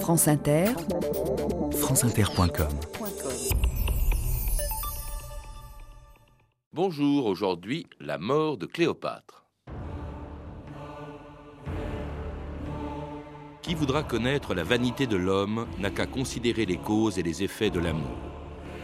France 0.00 0.28
Inter, 0.28 0.66
franceinter.com 1.72 2.68
Bonjour, 6.72 7.26
aujourd'hui, 7.26 7.86
la 8.00 8.18
mort 8.18 8.58
de 8.58 8.66
Cléopâtre. 8.66 9.44
Qui 13.62 13.74
voudra 13.74 14.02
connaître 14.02 14.54
la 14.54 14.62
vanité 14.62 15.06
de 15.06 15.16
l'homme 15.16 15.66
n'a 15.78 15.90
qu'à 15.90 16.06
considérer 16.06 16.66
les 16.66 16.78
causes 16.78 17.18
et 17.18 17.22
les 17.22 17.42
effets 17.42 17.70
de 17.70 17.80
l'amour. 17.80 18.16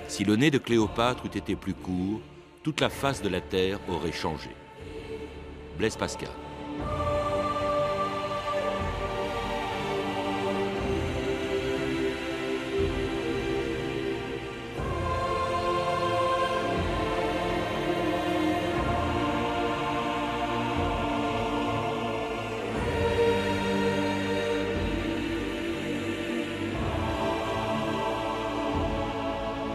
Si 0.09 0.25
le 0.25 0.37
nez 0.37 0.51
de 0.51 0.59
Cléopâtre 0.59 1.27
eût 1.27 1.39
été 1.39 1.55
plus 1.55 1.75
court, 1.75 2.21
toute 2.62 2.80
la 2.80 2.89
face 2.89 3.23
de 3.23 3.29
la 3.29 3.41
terre 3.41 3.79
aurait 3.89 4.12
changé. 4.12 4.51
Blaise 5.79 5.96
Pascal. 5.96 6.30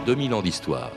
2000 0.08 0.32
ans 0.32 0.40
d'histoire. 0.40 0.90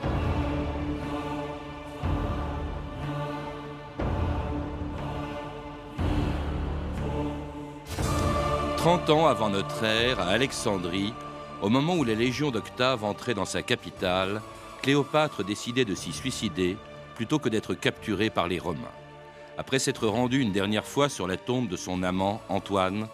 Trente 8.78 9.10
ans 9.10 9.26
avant 9.26 9.50
notre 9.50 9.84
ère, 9.84 10.18
à 10.18 10.28
Alexandrie, 10.28 11.12
au 11.60 11.68
moment 11.68 11.96
où 11.96 12.04
la 12.04 12.14
légion 12.14 12.50
d'Octave 12.50 13.04
entrait 13.04 13.34
dans 13.34 13.44
sa 13.44 13.60
capitale, 13.60 14.40
Cléopâtre 14.80 15.44
décidait 15.44 15.84
de 15.84 15.94
s'y 15.94 16.14
suicider 16.14 16.78
plutôt 17.14 17.38
que 17.38 17.50
d'être 17.50 17.74
capturée 17.74 18.30
par 18.30 18.48
les 18.48 18.58
Romains. 18.58 18.96
Après 19.58 19.78
s'être 19.78 20.06
rendue 20.06 20.40
une 20.40 20.52
dernière 20.52 20.86
fois 20.86 21.10
sur 21.10 21.26
la 21.26 21.36
tombe 21.36 21.68
de 21.68 21.76
son 21.76 22.02
amant, 22.02 22.40
Antoine, 22.48 23.08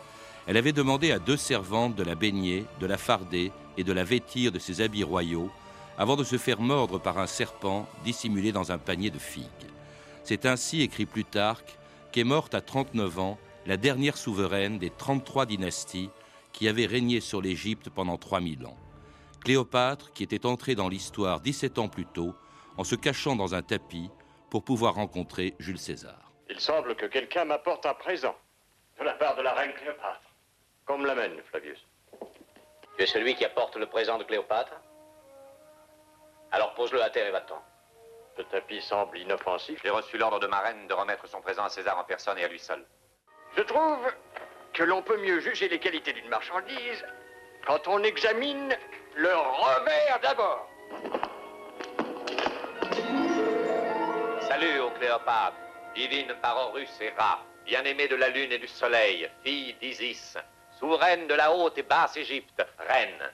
elle 0.46 0.58
avait 0.58 0.70
demandé 0.70 1.10
à 1.10 1.18
deux 1.18 1.36
servantes 1.36 1.96
de 1.96 2.05
la 2.05 2.14
baigner, 2.14 2.66
de 2.78 2.86
la 2.86 2.98
farder 2.98 3.50
et 3.77 3.83
de 3.83 3.92
la 3.92 4.05
vêtir 4.05 4.52
de 4.52 4.60
ses 4.60 4.80
habits 4.80 5.02
royaux 5.02 5.50
avant 5.98 6.14
de 6.14 6.22
se 6.22 6.38
faire 6.38 6.60
mordre 6.60 7.00
par 7.00 7.18
un 7.18 7.27
serpent 7.27 7.86
dissimulé 8.04 8.52
dans 8.52 8.70
un 8.70 8.78
panier 8.78 9.10
de 9.10 9.18
figues. 9.18 9.44
C'est 10.22 10.46
ainsi, 10.46 10.80
écrit 10.82 11.06
Plutarque, 11.06 11.77
qu'est 12.12 12.24
morte 12.24 12.55
à 12.55 12.60
39 12.60 13.18
ans 13.18 13.38
la 13.66 13.77
dernière 13.77 14.16
souveraine 14.16 14.78
des 14.78 14.90
33 14.90 15.46
dynasties 15.46 16.10
qui 16.52 16.68
avaient 16.68 16.86
régné 16.86 17.20
sur 17.20 17.42
l'Égypte 17.42 17.90
pendant 17.90 18.16
3000 18.16 18.64
ans. 18.66 18.77
Cléopâtre, 19.44 20.12
qui 20.12 20.22
était 20.22 20.46
entrée 20.46 20.77
dans 20.77 20.88
l'histoire 20.88 21.40
17 21.40 21.78
ans 21.78 21.88
plus 21.88 22.06
tôt, 22.06 22.34
en 22.77 22.84
se 22.84 22.94
cachant 22.94 23.34
dans 23.34 23.55
un 23.55 23.62
tapis 23.62 24.08
pour 24.50 24.62
pouvoir 24.62 24.94
rencontrer 24.94 25.55
Jules 25.58 25.78
César. 25.78 26.33
Il 26.48 26.60
semble 26.60 26.94
que 26.94 27.06
quelqu'un 27.06 27.44
m'apporte 27.44 27.84
un 27.86 27.94
présent 27.94 28.36
de 28.98 29.05
la 29.05 29.14
part 29.14 29.36
de 29.36 29.42
la 29.42 29.52
reine 29.52 29.72
Cléopâtre. 29.74 30.22
Qu'on 30.86 30.98
me 30.98 31.06
l'amène, 31.06 31.33
Flavius. 31.50 31.84
Tu 32.96 33.02
es 33.02 33.06
celui 33.06 33.34
qui 33.34 33.44
apporte 33.44 33.77
le 33.77 33.86
présent 33.86 34.16
de 34.16 34.24
Cléopâtre? 34.24 34.72
Pose-le 36.78 37.02
à 37.02 37.10
terre 37.10 37.26
et 37.26 37.32
va-t'en. 37.32 37.60
Le 38.38 38.44
tapis 38.44 38.80
semble 38.80 39.18
inoffensif. 39.18 39.80
J'ai 39.82 39.90
reçu 39.90 40.16
l'ordre 40.16 40.38
de 40.38 40.46
ma 40.46 40.60
reine 40.60 40.86
de 40.86 40.94
remettre 40.94 41.26
son 41.26 41.40
présent 41.40 41.64
à 41.64 41.68
César 41.68 41.98
en 41.98 42.04
personne 42.04 42.38
et 42.38 42.44
à 42.44 42.48
lui 42.48 42.60
seul. 42.60 42.86
Je 43.56 43.62
trouve 43.62 44.06
que 44.72 44.84
l'on 44.84 45.02
peut 45.02 45.16
mieux 45.16 45.40
juger 45.40 45.68
les 45.68 45.80
qualités 45.80 46.12
d'une 46.12 46.28
marchandise 46.28 47.04
quand 47.66 47.88
on 47.88 48.00
examine 48.04 48.76
le 49.16 49.34
revers 49.34 50.20
d'abord. 50.22 50.70
Salut, 54.42 54.78
ô 54.78 54.90
Cléopâtre, 54.92 55.56
divine 55.96 56.33
par 56.40 56.56
Horus 56.58 57.00
et 57.00 57.11
Ra, 57.18 57.44
bien-aimée 57.64 58.06
de 58.06 58.14
la 58.14 58.28
lune 58.28 58.52
et 58.52 58.58
du 58.58 58.68
soleil, 58.68 59.28
fille 59.42 59.74
d'Isis, 59.80 60.38
souveraine 60.78 61.27
de 61.27 61.34
la 61.34 61.52
haute 61.52 61.77
et 61.77 61.83
basse 61.83 62.17
Égypte, 62.17 62.64
reine. 62.78 63.33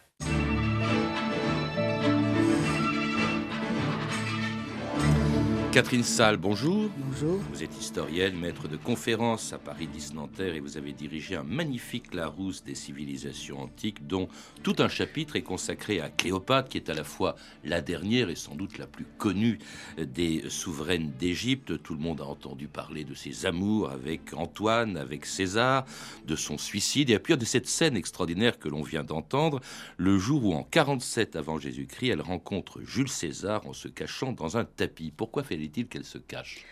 Catherine 5.75 6.05
Salle, 6.05 6.37
bonjour. 6.37 6.89
Vous 7.21 7.63
êtes 7.63 7.79
historienne, 7.79 8.37
maître 8.37 8.67
de 8.67 8.77
conférences 8.77 9.53
à 9.53 9.59
Paris 9.59 9.87
10 9.87 10.15
Nanterre 10.15 10.57
et 10.57 10.61
vous 10.61 10.77
avez 10.77 10.93
dirigé 10.93 11.37
un 11.37 11.45
magnifique 11.45 12.13
Larousse 12.13 12.65
des 12.65 12.75
civilisations 12.75 13.61
antiques 13.61 14.09
dont 14.09 14.29
tout 14.65 14.75
un 14.81 14.89
chapitre 14.89 15.37
est 15.37 15.43
consacré 15.43 16.01
à 16.01 16.09
Cléopâtre 16.09 16.69
qui 16.69 16.77
est 16.77 16.91
à 16.91 16.95
la 16.95 17.05
fois 17.05 17.37
la 17.63 17.83
dernière 17.83 18.31
et 18.31 18.35
sans 18.35 18.57
doute 18.57 18.79
la 18.79 18.89
plus 18.89 19.07
connue 19.17 19.61
des 19.97 20.51
souveraines 20.51 21.13
d'Égypte. 21.13 21.81
Tout 21.85 21.95
le 21.95 22.01
monde 22.01 22.21
a 22.21 22.25
entendu 22.25 22.67
parler 22.67 23.05
de 23.05 23.15
ses 23.15 23.47
amours 23.47 23.91
avec 23.91 24.35
Antoine, 24.35 24.97
avec 24.97 25.25
César, 25.25 25.85
de 26.27 26.35
son 26.35 26.59
suicide 26.59 27.11
et 27.11 27.21
puis 27.21 27.37
de 27.37 27.45
cette 27.45 27.69
scène 27.69 27.97
extraordinaire 27.97 28.59
que 28.59 28.69
l'on 28.69 28.83
vient 28.83 29.05
d'entendre, 29.05 29.61
le 29.99 30.19
jour 30.19 30.45
où 30.47 30.53
en 30.53 30.65
47 30.65 31.37
avant 31.37 31.61
Jésus-Christ, 31.61 32.09
elle 32.09 32.23
rencontre 32.23 32.81
Jules 32.83 33.09
César 33.09 33.65
en 33.69 33.73
se 33.73 33.87
cachant 33.87 34.33
dans 34.33 34.57
un 34.57 34.65
tapis. 34.65 35.13
Pourquoi 35.17 35.45
fait 35.45 35.55
il 35.55 35.87
qu'elle 35.87 36.05
se 36.05 36.19
cache? 36.19 36.65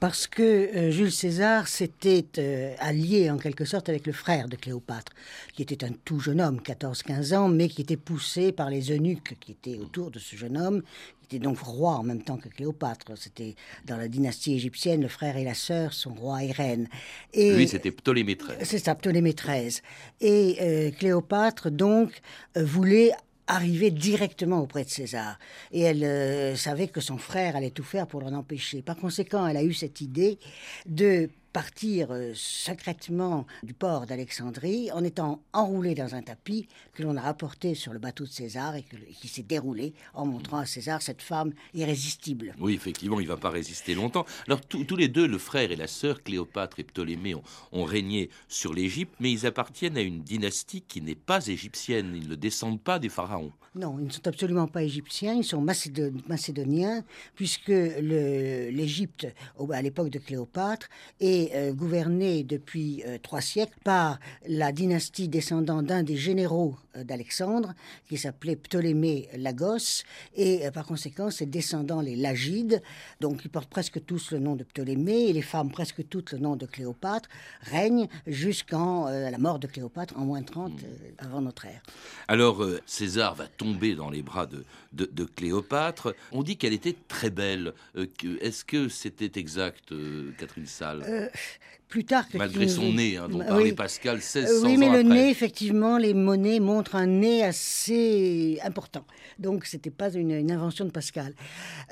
Parce 0.00 0.26
que 0.26 0.42
euh, 0.42 0.90
Jules 0.90 1.12
César 1.12 1.68
s'était 1.68 2.24
euh, 2.38 2.74
allié 2.78 3.30
en 3.30 3.36
quelque 3.36 3.66
sorte 3.66 3.90
avec 3.90 4.06
le 4.06 4.14
frère 4.14 4.48
de 4.48 4.56
Cléopâtre, 4.56 5.12
qui 5.52 5.60
était 5.60 5.84
un 5.84 5.90
tout 6.06 6.20
jeune 6.20 6.40
homme, 6.40 6.58
14-15 6.64 7.36
ans, 7.36 7.48
mais 7.48 7.68
qui 7.68 7.82
était 7.82 7.98
poussé 7.98 8.50
par 8.50 8.70
les 8.70 8.90
eunuques 8.90 9.36
qui 9.40 9.52
étaient 9.52 9.76
autour 9.76 10.10
de 10.10 10.18
ce 10.18 10.36
jeune 10.36 10.56
homme, 10.56 10.82
qui 11.20 11.36
était 11.36 11.44
donc 11.44 11.58
roi 11.58 11.92
en 11.96 12.02
même 12.02 12.22
temps 12.22 12.38
que 12.38 12.48
Cléopâtre. 12.48 13.12
C'était 13.16 13.54
dans 13.84 13.98
la 13.98 14.08
dynastie 14.08 14.54
égyptienne, 14.54 15.02
le 15.02 15.08
frère 15.08 15.36
et 15.36 15.44
la 15.44 15.54
sœur 15.54 15.92
sont 15.92 16.14
rois 16.14 16.44
et 16.44 16.50
reines. 16.50 16.88
Et 17.34 17.54
Lui, 17.54 17.68
c'était 17.68 17.90
Ptolémée 17.90 18.36
XIII. 18.36 18.56
C'est 18.62 18.78
ça, 18.78 18.94
Ptolémée 18.94 19.34
XIII. 19.34 19.82
Et 20.22 20.56
euh, 20.62 20.90
Cléopâtre, 20.92 21.70
donc, 21.70 22.22
voulait 22.56 23.12
arriver 23.50 23.90
directement 23.90 24.60
auprès 24.60 24.84
de 24.84 24.88
César. 24.88 25.38
Et 25.72 25.80
elle 25.80 26.04
euh, 26.04 26.56
savait 26.56 26.88
que 26.88 27.00
son 27.00 27.18
frère 27.18 27.56
allait 27.56 27.70
tout 27.70 27.82
faire 27.82 28.06
pour 28.06 28.20
l'en 28.20 28.32
empêcher. 28.32 28.82
Par 28.82 28.96
conséquent, 28.96 29.46
elle 29.46 29.56
a 29.56 29.64
eu 29.64 29.72
cette 29.72 30.00
idée 30.00 30.38
de 30.86 31.28
partir 31.52 32.08
euh, 32.10 32.32
secrètement 32.34 33.46
du 33.62 33.74
port 33.74 34.06
d'Alexandrie 34.06 34.90
en 34.92 35.04
étant 35.04 35.42
enroulé 35.52 35.94
dans 35.94 36.14
un 36.14 36.22
tapis 36.22 36.68
que 36.92 37.02
l'on 37.02 37.16
a 37.16 37.22
apporté 37.22 37.74
sur 37.74 37.92
le 37.92 37.98
bateau 37.98 38.24
de 38.24 38.30
César 38.30 38.76
et, 38.76 38.84
qui 39.20 39.28
s'est 39.28 39.42
déroulé 39.42 39.94
en 40.14 40.26
montrant 40.26 40.58
à 40.58 40.66
César 40.66 41.02
cette 41.02 41.22
femme 41.22 41.52
irrésistible. 41.74 42.54
Oui, 42.60 42.74
effectivement, 42.74 43.20
il 43.20 43.24
ne 43.24 43.28
va 43.28 43.36
pas 43.36 43.50
résister 43.50 43.94
longtemps. 43.94 44.24
Alors 44.46 44.60
tous 44.60 44.96
les 44.96 45.08
deux, 45.08 45.26
le 45.26 45.38
frère 45.38 45.70
et 45.70 45.76
la 45.76 45.86
sœur, 45.86 46.22
Cléopâtre 46.22 46.78
et 46.80 46.84
Ptolémée, 46.84 47.34
ont, 47.72 47.84
régné 47.84 48.30
sur 48.48 48.72
l'Égypte, 48.72 49.14
mais 49.18 49.32
ils 49.32 49.46
appartiennent 49.46 49.96
à 49.96 50.00
une 50.00 50.22
dynastie 50.22 50.82
qui 50.82 51.00
n'est 51.00 51.14
pas 51.14 51.46
égyptienne. 51.46 52.14
Ils 52.14 52.28
ne 52.28 52.34
descendent 52.34 52.80
pas 52.80 52.98
des 52.98 53.08
pharaons. 53.08 53.52
Non, 53.76 53.98
ils 54.00 54.06
ne 54.06 54.10
sont 54.10 54.26
absolument 54.26 54.66
pas 54.66 54.82
égyptiens, 54.82 55.34
ils 55.34 55.44
sont 55.44 55.60
macédoniens, 55.60 57.04
puisque 57.36 57.68
l'Égypte, 57.68 59.28
à 59.72 59.80
l'époque 59.80 60.10
de 60.10 60.18
Cléopâtre, 60.18 60.88
est 61.20 61.39
euh, 61.54 61.72
gouverné 61.72 62.42
depuis 62.42 63.02
euh, 63.06 63.18
trois 63.22 63.40
siècles 63.40 63.76
par 63.84 64.18
la 64.46 64.72
dynastie 64.72 65.28
descendant 65.28 65.82
d'un 65.82 66.02
des 66.02 66.16
généraux 66.16 66.76
euh, 66.96 67.04
d'Alexandre, 67.04 67.74
qui 68.08 68.18
s'appelait 68.18 68.56
Ptolémée 68.56 69.28
Lagos, 69.36 70.02
et 70.36 70.70
par 70.72 70.86
conséquent, 70.86 71.30
ses 71.30 71.46
descendants, 71.46 72.00
les 72.00 72.16
Lagides, 72.16 72.82
donc 73.20 73.44
ils 73.44 73.50
portent 73.50 73.70
presque 73.70 74.04
tous 74.04 74.32
le 74.32 74.38
nom 74.38 74.56
de 74.56 74.64
Ptolémée, 74.64 75.28
et 75.28 75.32
les 75.32 75.42
femmes 75.42 75.70
presque 75.70 76.08
toutes 76.08 76.32
le 76.32 76.38
nom 76.38 76.56
de 76.56 76.66
Cléopâtre, 76.66 77.28
règnent 77.62 78.08
jusqu'en 78.26 79.08
la 79.08 79.38
mort 79.38 79.58
de 79.58 79.66
Cléopâtre 79.66 80.14
en 80.18 80.24
moins 80.24 80.42
30 80.42 80.72
avant 81.18 81.40
notre 81.40 81.66
ère. 81.66 81.82
Alors, 82.28 82.64
César 82.86 83.34
va 83.34 83.46
tomber 83.46 83.94
dans 83.94 84.10
les 84.10 84.22
bras 84.22 84.46
de, 84.46 84.64
de, 84.92 85.24
Cléopâtre. 85.24 86.14
On 86.32 86.42
dit 86.42 86.56
qu'elle 86.56 86.72
était 86.72 86.96
très 87.08 87.30
belle. 87.30 87.72
Est-ce 88.40 88.64
que 88.64 88.88
c'était 88.88 89.38
exact, 89.38 89.92
Catherine 90.38 90.66
Salle? 90.66 91.29
Plus 91.90 92.04
tard 92.04 92.28
que 92.28 92.38
Malgré 92.38 92.68
son 92.68 92.92
nez, 92.92 93.16
hein, 93.16 93.28
dont 93.28 93.40
parlait 93.40 93.72
Pascal 93.72 94.16
1600 94.16 94.48
euh, 94.48 94.60
Oui, 94.62 94.76
mais 94.76 94.88
le 94.88 95.02
nez, 95.02 95.28
effectivement, 95.28 95.98
les 95.98 96.14
monnaies 96.14 96.60
montrent 96.60 96.94
un 96.94 97.06
nez 97.06 97.42
assez 97.42 98.58
important. 98.64 99.04
Donc, 99.40 99.66
ce 99.66 99.76
n'était 99.76 99.90
pas 99.90 100.12
une, 100.12 100.50
invention 100.50 100.84
de 100.84 100.90
Pascal. 100.90 101.34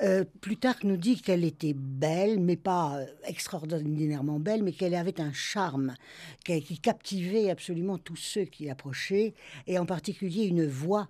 Euh, 0.01 0.23
Plutarque 0.39 0.85
nous 0.85 0.95
dit 0.95 1.21
qu'elle 1.21 1.43
était 1.43 1.75
belle, 1.75 2.39
mais 2.39 2.55
pas 2.55 2.99
extraordinairement 3.25 4.39
belle, 4.39 4.63
mais 4.63 4.71
qu'elle 4.71 4.95
avait 4.95 5.19
un 5.19 5.33
charme 5.33 5.95
qui 6.45 6.79
captivait 6.79 7.49
absolument 7.49 7.97
tous 7.97 8.15
ceux 8.15 8.45
qui 8.45 8.69
approchaient, 8.69 9.33
et 9.67 9.77
en 9.77 9.85
particulier 9.85 10.45
une 10.45 10.65
voix 10.65 11.09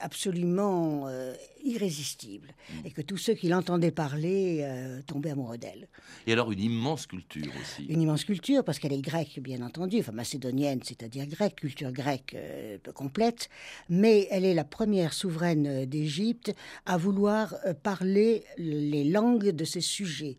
absolument 0.00 1.06
euh, 1.08 1.34
irrésistible 1.64 2.52
et 2.84 2.90
que 2.90 3.00
tous 3.00 3.16
ceux 3.16 3.34
qui 3.34 3.48
l'entendaient 3.48 3.90
parler 3.90 4.60
euh, 4.62 5.00
tombaient 5.06 5.30
amoureux 5.30 5.58
d'elle. 5.58 5.88
Et 6.26 6.32
alors 6.32 6.52
une 6.52 6.60
immense 6.60 7.06
culture 7.06 7.52
aussi. 7.60 7.86
Une 7.86 8.02
immense 8.02 8.24
culture 8.24 8.62
parce 8.64 8.78
qu'elle 8.78 8.92
est 8.92 9.00
grecque 9.00 9.40
bien 9.40 9.62
entendu, 9.62 10.00
enfin 10.00 10.12
macédonienne 10.12 10.80
c'est-à-dire 10.82 11.26
grecque, 11.26 11.56
culture 11.56 11.92
grecque 11.92 12.34
euh, 12.34 12.78
peu 12.82 12.92
complète, 12.92 13.48
mais 13.88 14.28
elle 14.30 14.44
est 14.44 14.54
la 14.54 14.64
première 14.64 15.12
souveraine 15.12 15.86
d'Égypte 15.86 16.54
à 16.84 16.96
vouloir 16.96 17.54
parler 17.82 18.44
les 18.58 19.04
langues 19.04 19.50
de 19.50 19.64
ses 19.64 19.80
sujets. 19.80 20.36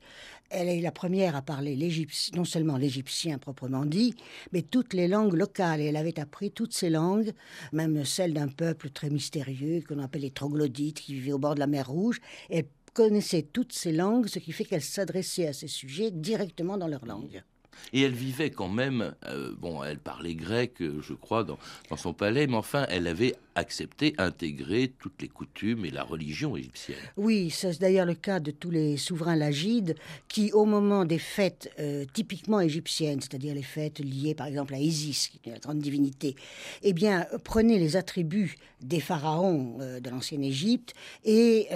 Elle 0.50 0.70
est 0.70 0.82
la 0.82 0.92
première 0.92 1.36
à 1.36 1.42
parler 1.42 1.78
non 2.36 2.46
seulement 2.46 2.78
l'égyptien 2.78 3.38
proprement 3.38 3.86
dit, 3.86 4.16
mais 4.54 4.62
toutes 4.62 4.94
les 4.94 5.08
langues 5.08 5.34
locales. 5.34 5.82
Elle 5.82 5.98
avait 5.98 6.20
appris 6.20 6.52
toutes 6.52 6.74
ces 6.74 6.90
langues, 6.90 7.34
même 7.74 8.06
celles 8.06 8.34
d'un 8.34 8.48
peuple 8.48 8.90
très 8.90 9.10
mystérieux 9.10 9.84
qu'on 9.88 10.00
appelle 10.00 10.22
les 10.22 10.32
troglodytes, 10.32 11.02
qui 11.02 11.16
vivaient 11.16 11.34
au 11.34 11.40
bord 11.40 11.56
de 11.56 11.60
la 11.60 11.68
mer 11.68 11.90
Rouge. 11.90 12.22
Elle 12.50 12.68
connaissait 12.94 13.44
toutes 13.44 13.74
ces 13.74 13.92
langues, 13.92 14.28
ce 14.28 14.40
qui 14.40 14.52
fait 14.52 14.66
qu'elle 14.66 14.82
s'adressait 14.82 15.48
à 15.48 15.54
ces 15.54 15.68
sujets 15.68 16.12
directement 16.12 16.78
dans 16.78 16.88
leur 16.88 17.06
langue. 17.06 17.44
Et 17.94 18.02
elle 18.02 18.14
vivait 18.14 18.50
quand 18.50 18.70
même, 18.70 19.14
euh, 19.28 19.54
bon, 19.58 19.84
elle 19.84 20.00
parlait 20.00 20.36
grec, 20.36 20.82
euh, 20.82 21.02
je 21.02 21.14
crois, 21.14 21.44
dans, 21.44 21.58
son 21.96 22.14
palais, 22.14 22.48
mais 22.48 22.56
enfin, 22.56 22.86
elle 22.90 23.08
avait 23.08 23.36
accepté, 23.56 24.14
intégré 24.18 24.94
toutes 25.00 25.22
les 25.22 25.28
coutumes 25.28 25.84
et 25.86 25.90
la 25.90 26.04
religion 26.04 26.56
égyptienne. 26.56 26.98
Oui, 27.16 27.50
c'est 27.50 27.80
d'ailleurs 27.80 28.06
le 28.06 28.14
cas 28.14 28.40
de 28.40 28.52
tous 28.52 28.70
les 28.70 28.98
souverains 28.98 29.36
lagides 29.36 29.96
qui, 30.28 30.52
au 30.54 30.66
moment 30.66 31.06
des 31.06 31.18
fêtes 31.18 31.72
euh, 31.80 32.06
typiquement 32.14 32.60
égyptiennes, 32.60 33.20
c'est-à-dire 33.20 33.56
les 33.56 33.64
fêtes 33.64 34.00
liées 34.00 34.36
par 34.36 34.48
exemple 34.48 34.76
à 34.76 34.80
Isis, 34.80 35.30
qui 35.30 35.50
est 35.50 35.54
la 35.54 35.60
grande 35.60 35.80
divinité, 35.80 36.36
eh 36.84 36.94
bien, 36.94 37.26
prenaient 37.44 37.80
les 37.80 37.96
attributs 37.96 38.58
des 38.82 39.00
pharaons 39.00 39.80
de 39.80 40.10
l'ancienne 40.12 40.44
Égypte, 40.44 40.94
et 41.26 41.68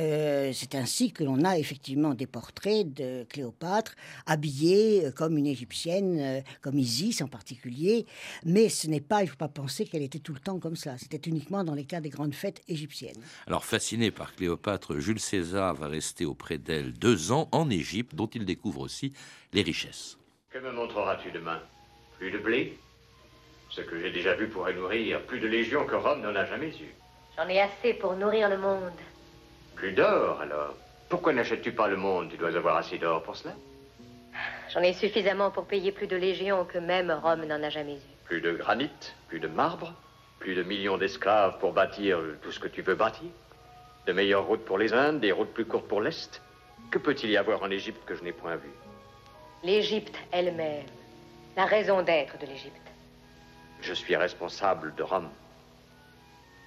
c'est 0.54 0.76
ainsi 0.76 1.12
que 1.12 1.24
l'on 1.24 1.44
a 1.44 1.58
effectivement 1.58 2.14
des 2.14 2.28
portraits 2.28 2.94
de 2.94 3.26
Cléopâtre 3.28 3.96
habillée 4.28 5.10
comme 5.16 5.36
une 5.36 5.48
égyptienne 5.48 5.72
euh, 6.00 6.42
comme 6.62 6.78
Isis 6.78 7.22
en 7.22 7.28
particulier. 7.28 8.06
Mais 8.46 8.70
ce 8.70 8.88
n'est 8.88 9.02
pas, 9.02 9.22
il 9.22 9.26
ne 9.26 9.30
faut 9.32 9.36
pas 9.36 9.48
penser 9.48 9.86
qu'elle 9.86 10.04
était 10.04 10.20
tout 10.20 10.34
le 10.34 10.40
temps 10.40 10.60
comme 10.60 10.76
ça. 10.76 10.98
C'était 10.98 11.30
uniquement 11.30 11.64
dans 11.64 11.74
les 11.74 11.86
cas 11.86 12.00
des 12.00 12.10
grandes 12.10 12.34
fêtes 12.34 12.62
égyptiennes. 12.68 13.22
Alors, 13.48 13.66
fasciné 13.66 14.12
par 14.12 14.36
Cléopâtre, 14.36 15.00
Jules 15.00 15.20
César 15.20 15.76
va 15.76 15.88
rester 15.88 16.26
auprès 16.26 16.58
d'elle 16.58 16.94
deux 16.94 17.32
ans 17.32 17.50
en 17.52 17.70
Égypte, 17.70 18.16
dont 18.16 18.28
il 18.28 18.46
découvre 18.46 18.82
aussi 18.82 19.14
les 19.54 19.62
richesses. 19.62 20.18
Que 20.50 20.60
me 20.60 20.72
montreras-tu 20.72 21.32
demain? 21.32 21.60
Plus 22.18 22.32
de 22.32 22.38
blé? 22.38 22.78
Ce 23.70 23.82
que 23.82 24.00
j'ai 24.00 24.12
déjà 24.12 24.36
vu 24.36 24.48
pourrait 24.50 24.74
nourrir 24.74 25.22
plus 25.22 25.40
de 25.40 25.48
légions 25.48 25.86
que 25.86 25.96
Rome 25.96 26.22
n'en 26.22 26.36
a 26.36 26.46
jamais 26.46 26.70
eu. 26.70 26.94
J'en 27.38 27.48
ai 27.48 27.62
assez 27.62 27.94
pour 27.94 28.16
nourrir 28.16 28.50
le 28.50 28.58
monde. 28.58 28.92
Plus 29.76 29.94
d'or 29.94 30.42
alors 30.42 30.76
Pourquoi 31.10 31.34
n'achètes-tu 31.34 31.72
pas 31.72 31.88
le 31.88 31.96
monde? 31.96 32.30
Tu 32.30 32.38
dois 32.38 32.56
avoir 32.56 32.78
assez 32.78 32.98
d'or 32.98 33.24
pour 33.24 33.36
cela 33.36 33.56
J'en 34.74 34.82
ai 34.82 34.94
suffisamment 34.94 35.52
pour 35.52 35.66
payer 35.66 35.92
plus 35.92 36.08
de 36.08 36.16
légions 36.16 36.64
que 36.64 36.78
même 36.78 37.12
Rome 37.12 37.46
n'en 37.46 37.62
a 37.62 37.70
jamais 37.70 37.96
eu. 37.96 38.16
Plus 38.26 38.40
de 38.40 38.54
granit, 38.54 38.90
plus 39.28 39.42
de 39.42 39.48
marbre, 39.48 39.94
plus 40.40 40.56
de 40.56 40.64
millions 40.64 40.98
d'esclaves 40.98 41.60
pour 41.60 41.74
bâtir 41.74 42.20
tout 42.42 42.52
ce 42.52 42.60
que 42.60 42.70
tu 42.70 42.82
peux 42.82 42.96
bâtir. 42.96 43.30
De 44.08 44.14
meilleures 44.14 44.46
routes 44.46 44.64
pour 44.64 44.78
les 44.78 44.94
Indes, 44.94 45.20
des 45.20 45.34
routes 45.34 45.54
plus 45.54 45.66
courtes 45.66 45.88
pour 45.88 46.02
l'Est. 46.02 46.42
Que 46.90 47.00
peut-il 47.00 47.30
y 47.32 47.38
avoir 47.38 47.62
en 47.62 47.70
Égypte 47.70 48.04
que 48.06 48.16
je 48.16 48.24
n'ai 48.24 48.32
point 48.32 48.56
vu? 48.56 48.70
L'Égypte 49.64 50.16
elle-même, 50.32 50.86
la 51.58 51.66
raison 51.66 52.02
d'être 52.02 52.38
de 52.40 52.46
l'Égypte. 52.46 52.78
Je 53.82 53.94
suis 53.94 54.16
responsable 54.16 54.96
de 54.96 55.04
Rome. 55.04 55.30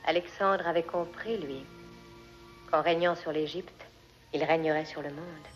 Alexandre 0.07 0.69
avait 0.69 0.83
compris, 0.83 1.39
lui, 1.39 1.65
qu'en 2.71 2.83
régnant 2.83 3.15
sur 3.15 3.33
l'Égypte, 3.33 3.87
il 4.35 4.45
régnerait 4.45 4.85
sur 4.85 5.01
le 5.01 5.09
monde. 5.09 5.47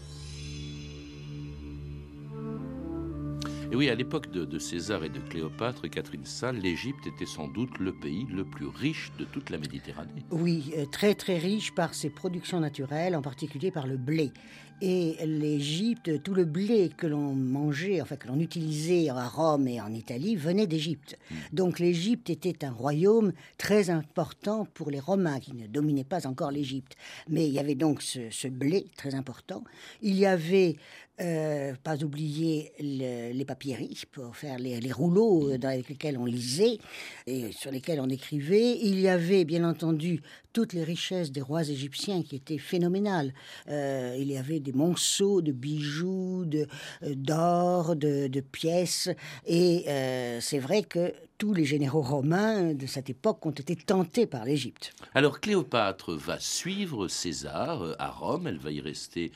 Et 3.70 3.76
oui, 3.76 3.90
à 3.90 3.94
l'époque 3.94 4.30
de, 4.30 4.58
César 4.58 5.04
et 5.04 5.10
de 5.10 5.18
Cléopâtre, 5.18 5.90
Catherine 5.90 6.24
Salle, 6.24 6.56
l'Égypte 6.56 7.06
était 7.06 7.26
sans 7.26 7.48
doute 7.48 7.78
le 7.78 7.92
pays 7.92 8.26
le 8.30 8.42
plus 8.42 8.66
riche 8.66 9.12
de 9.18 9.26
toute 9.26 9.50
la 9.50 9.58
Méditerranée. 9.58 10.24
Oui, 10.30 10.72
euh, 10.78 10.86
très 10.86 11.14
très 11.14 11.36
riche 11.36 11.74
par 11.74 11.92
ses 11.92 12.08
productions 12.08 12.60
naturelles, 12.60 13.14
en 13.14 13.20
particulier 13.20 13.70
par 13.70 13.86
le 13.86 13.98
blé. 13.98 14.32
Et 14.80 15.16
l'Égypte, 15.26 16.22
tout 16.22 16.34
le 16.34 16.44
blé 16.44 16.90
que 16.96 17.06
l'on 17.06 17.34
mangeait, 17.34 18.00
enfin 18.00 18.16
que 18.16 18.28
l'on 18.28 18.38
utilisait 18.38 19.08
à 19.08 19.26
Rome 19.26 19.66
et 19.66 19.80
en 19.80 19.92
Italie, 19.92 20.36
venait 20.36 20.68
d'Égypte. 20.68 21.18
Hmm. 21.30 21.34
Donc 21.52 21.78
l'Égypte 21.80 22.30
était 22.30 22.64
un 22.64 22.70
royaume 22.70 23.32
très 23.56 23.90
important 23.90 24.66
pour 24.74 24.90
les 24.90 25.00
Romains 25.00 25.40
qui 25.40 25.54
ne 25.54 25.66
dominaient 25.66 26.04
pas 26.04 26.28
encore 26.28 26.52
l'Égypte. 26.52 26.96
Mais 27.28 27.46
il 27.46 27.52
y 27.52 27.58
avait 27.58 27.74
donc 27.74 28.02
ce, 28.02 28.48
blé 28.48 28.86
très 28.96 29.14
important. 29.14 29.64
Il 30.00 30.14
y 30.14 30.26
avait 30.26 30.76
euh, 31.20 31.74
pas 31.82 31.96
oublier 32.04 32.72
les 32.78 33.44
papieries 33.44 34.04
pour 34.12 34.36
faire 34.36 34.58
les, 34.58 34.92
rouleaux 34.92 35.50
avec 35.50 35.88
lesquels 35.88 36.16
on 36.16 36.24
lisait 36.24 36.78
et 37.26 37.50
sur 37.50 37.72
lesquels 37.72 38.00
on 38.00 38.08
écrivait. 38.08 38.78
Il 38.80 39.00
y 39.00 39.08
avait 39.08 39.44
bien 39.44 39.68
entendu 39.68 40.22
toutes 40.58 40.72
les 40.72 40.82
richesses 40.82 41.30
des 41.30 41.40
rois 41.40 41.62
égyptiens 41.62 42.24
qui 42.24 42.34
étaient 42.34 42.58
phénoménales. 42.58 43.32
Euh, 43.68 44.16
il 44.18 44.26
y 44.26 44.36
avait 44.36 44.58
des 44.58 44.72
monceaux 44.72 45.40
de 45.40 45.52
bijoux, 45.52 46.46
de, 46.46 46.66
euh, 47.04 47.14
d'or, 47.14 47.94
de, 47.94 48.40
pièces. 48.40 49.08
Et 49.46 49.84
euh, 49.86 50.40
c'est 50.40 50.58
vrai 50.58 50.82
que 50.82 51.12
tous 51.38 51.54
les 51.54 51.64
généraux 51.64 52.02
romains 52.02 52.74
de 52.74 52.86
cette 52.86 53.08
époque 53.08 53.46
ont 53.46 53.52
été 53.52 53.76
tentés 53.76 54.26
par 54.26 54.44
l'Égypte. 54.44 54.92
Alors 55.14 55.38
Cléopâtre 55.38 56.14
va 56.14 56.40
suivre 56.40 57.06
César 57.06 57.94
à 58.00 58.10
Rome, 58.10 58.48
elle 58.48 58.58
va 58.58 58.72
y 58.72 58.80
rester 58.80 59.30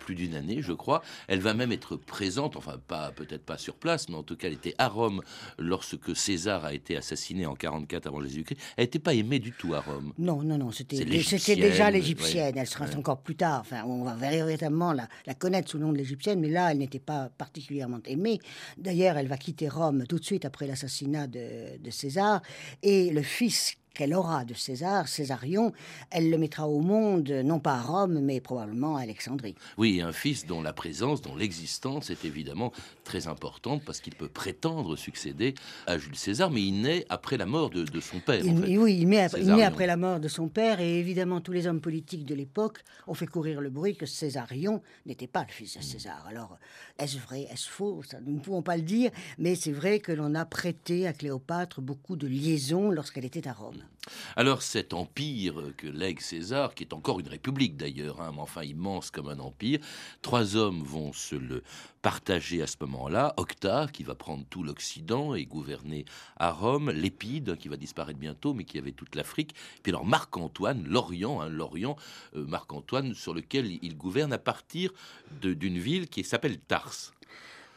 plus 0.00 0.14
d'une 0.14 0.34
année, 0.34 0.60
je 0.60 0.74
crois. 0.74 1.02
Elle 1.28 1.40
va 1.40 1.54
même 1.54 1.72
être 1.72 1.96
présente, 1.96 2.56
enfin 2.56 2.78
pas 2.86 3.10
peut-être 3.12 3.42
pas 3.42 3.56
sur 3.56 3.76
place, 3.76 4.10
mais 4.10 4.16
en 4.16 4.22
tout 4.22 4.36
cas 4.36 4.48
elle 4.48 4.54
était 4.54 4.74
à 4.76 4.88
Rome 4.88 5.22
lorsque 5.58 6.14
César 6.14 6.66
a 6.66 6.74
été 6.74 6.94
assassiné 6.94 7.46
en 7.46 7.54
44 7.54 8.06
avant 8.06 8.20
Jésus-Christ. 8.20 8.60
Elle 8.76 8.84
n'était 8.84 8.98
pas 8.98 9.14
aimée 9.14 9.38
du 9.38 9.52
tout 9.52 9.72
à 9.72 9.80
Rome. 9.80 10.12
Non, 10.18 10.42
non, 10.42 10.58
non, 10.58 10.65
c'était 10.72 11.04
déjà 11.56 11.90
l'égyptienne. 11.90 12.56
Elle 12.56 12.66
sera 12.66 12.86
encore 12.96 13.20
plus 13.20 13.36
tard. 13.36 13.60
Enfin, 13.60 13.84
on 13.86 14.04
va 14.04 14.14
véritablement 14.14 14.92
la, 14.92 15.08
la 15.26 15.34
connaître 15.34 15.70
sous 15.70 15.78
le 15.78 15.84
nom 15.84 15.92
de 15.92 15.98
l'égyptienne, 15.98 16.40
mais 16.40 16.48
là, 16.48 16.70
elle 16.70 16.78
n'était 16.78 16.98
pas 16.98 17.30
particulièrement 17.36 18.00
aimée. 18.06 18.40
D'ailleurs, 18.76 19.16
elle 19.16 19.28
va 19.28 19.36
quitter 19.36 19.68
Rome 19.68 20.06
tout 20.06 20.18
de 20.18 20.24
suite 20.24 20.44
après 20.44 20.66
l'assassinat 20.66 21.26
de, 21.26 21.78
de 21.78 21.90
César, 21.90 22.42
et 22.82 23.10
le 23.10 23.22
fils 23.22 23.76
qu'elle 23.96 24.14
aura 24.14 24.44
de 24.44 24.54
César, 24.54 25.08
Césarion, 25.08 25.72
elle 26.10 26.30
le 26.30 26.38
mettra 26.38 26.68
au 26.68 26.80
monde, 26.80 27.30
non 27.30 27.58
pas 27.58 27.74
à 27.74 27.82
Rome, 27.82 28.20
mais 28.20 28.40
probablement 28.40 28.96
à 28.96 29.00
Alexandrie. 29.00 29.54
Oui, 29.78 30.00
un 30.00 30.12
fils 30.12 30.46
dont 30.46 30.60
la 30.60 30.72
présence, 30.72 31.22
dont 31.22 31.34
l'existence 31.34 32.10
est 32.10 32.24
évidemment 32.24 32.72
très 33.04 33.26
importante 33.26 33.82
parce 33.84 34.00
qu'il 34.00 34.14
peut 34.14 34.28
prétendre 34.28 34.96
succéder 34.96 35.54
à 35.86 35.96
Jules 35.98 36.16
César, 36.16 36.50
mais 36.50 36.62
il 36.62 36.82
naît 36.82 37.06
après 37.08 37.38
la 37.38 37.46
mort 37.46 37.70
de, 37.70 38.00
son 38.00 38.20
père. 38.20 38.44
Oui, 38.44 38.98
il 38.98 39.08
naît, 39.08 39.28
après, 39.64 39.86
la 39.86 39.96
mort 39.96 40.20
de 40.20 40.28
son 40.28 40.48
père, 40.48 40.80
et 40.80 40.98
évidemment 40.98 41.40
tous 41.40 41.52
les 41.52 41.66
hommes 41.66 41.80
politiques 41.80 42.26
de 42.26 42.34
l'époque 42.34 42.84
ont 43.06 43.14
fait 43.14 43.26
courir 43.26 43.60
le 43.60 43.70
bruit 43.70 43.96
que 43.96 44.06
Césarion 44.06 44.82
n'était 45.06 45.26
pas 45.26 45.42
le 45.42 45.52
fils 45.52 45.78
de 45.78 45.82
César. 45.82 46.26
Alors, 46.28 46.58
est-ce 46.98 47.18
vrai, 47.18 47.46
est-ce 47.50 47.68
faux? 47.68 48.02
Nous 48.24 48.34
ne 48.34 48.40
pouvons 48.40 48.62
pas 48.62 48.76
le 48.76 48.82
dire, 48.82 49.10
mais 49.38 49.54
c'est 49.54 49.72
vrai 49.72 50.00
que 50.00 50.12
l'on 50.12 50.34
a 50.34 50.44
prêté 50.44 51.06
à 51.06 51.14
Cléopâtre 51.14 51.80
beaucoup 51.80 52.16
de 52.16 52.26
liaisons 52.26 52.90
lorsqu'elle 52.90 53.24
était 53.24 53.48
à 53.48 53.52
Rome. 53.52 53.82
Alors 54.36 54.62
cet 54.62 54.94
empire 54.94 55.72
que 55.76 55.86
lègue 55.86 56.20
César, 56.20 56.74
qui 56.74 56.84
est 56.84 56.92
encore 56.92 57.20
une 57.20 57.28
république 57.28 57.76
d'ailleurs, 57.76 58.20
hein, 58.20 58.32
mais 58.34 58.40
enfin 58.40 58.62
immense 58.62 59.10
comme 59.10 59.28
un 59.28 59.38
empire, 59.38 59.80
trois 60.22 60.56
hommes 60.56 60.82
vont 60.82 61.12
se 61.12 61.34
le 61.34 61.62
partager 62.02 62.62
à 62.62 62.66
ce 62.66 62.76
moment-là. 62.82 63.34
Octave, 63.36 63.90
qui 63.90 64.04
va 64.04 64.14
prendre 64.14 64.44
tout 64.48 64.62
l'Occident 64.62 65.34
et 65.34 65.44
gouverner 65.44 66.04
à 66.36 66.52
Rome, 66.52 66.90
Lépide, 66.90 67.56
qui 67.56 67.68
va 67.68 67.76
disparaître 67.76 68.18
bientôt, 68.18 68.54
mais 68.54 68.64
qui 68.64 68.78
avait 68.78 68.92
toute 68.92 69.16
l'Afrique, 69.16 69.54
puis 69.82 69.90
alors 69.90 70.06
Marc-Antoine, 70.06 70.84
l'Orient, 70.86 71.40
hein, 71.40 71.48
l'Orient, 71.48 71.96
euh, 72.36 72.46
Marc-Antoine, 72.46 73.14
sur 73.14 73.34
lequel 73.34 73.78
il 73.82 73.96
gouverne 73.96 74.32
à 74.32 74.38
partir 74.38 74.92
d'une 75.40 75.78
ville 75.78 76.08
qui 76.08 76.22
s'appelle 76.22 76.58
Tarse. 76.58 77.12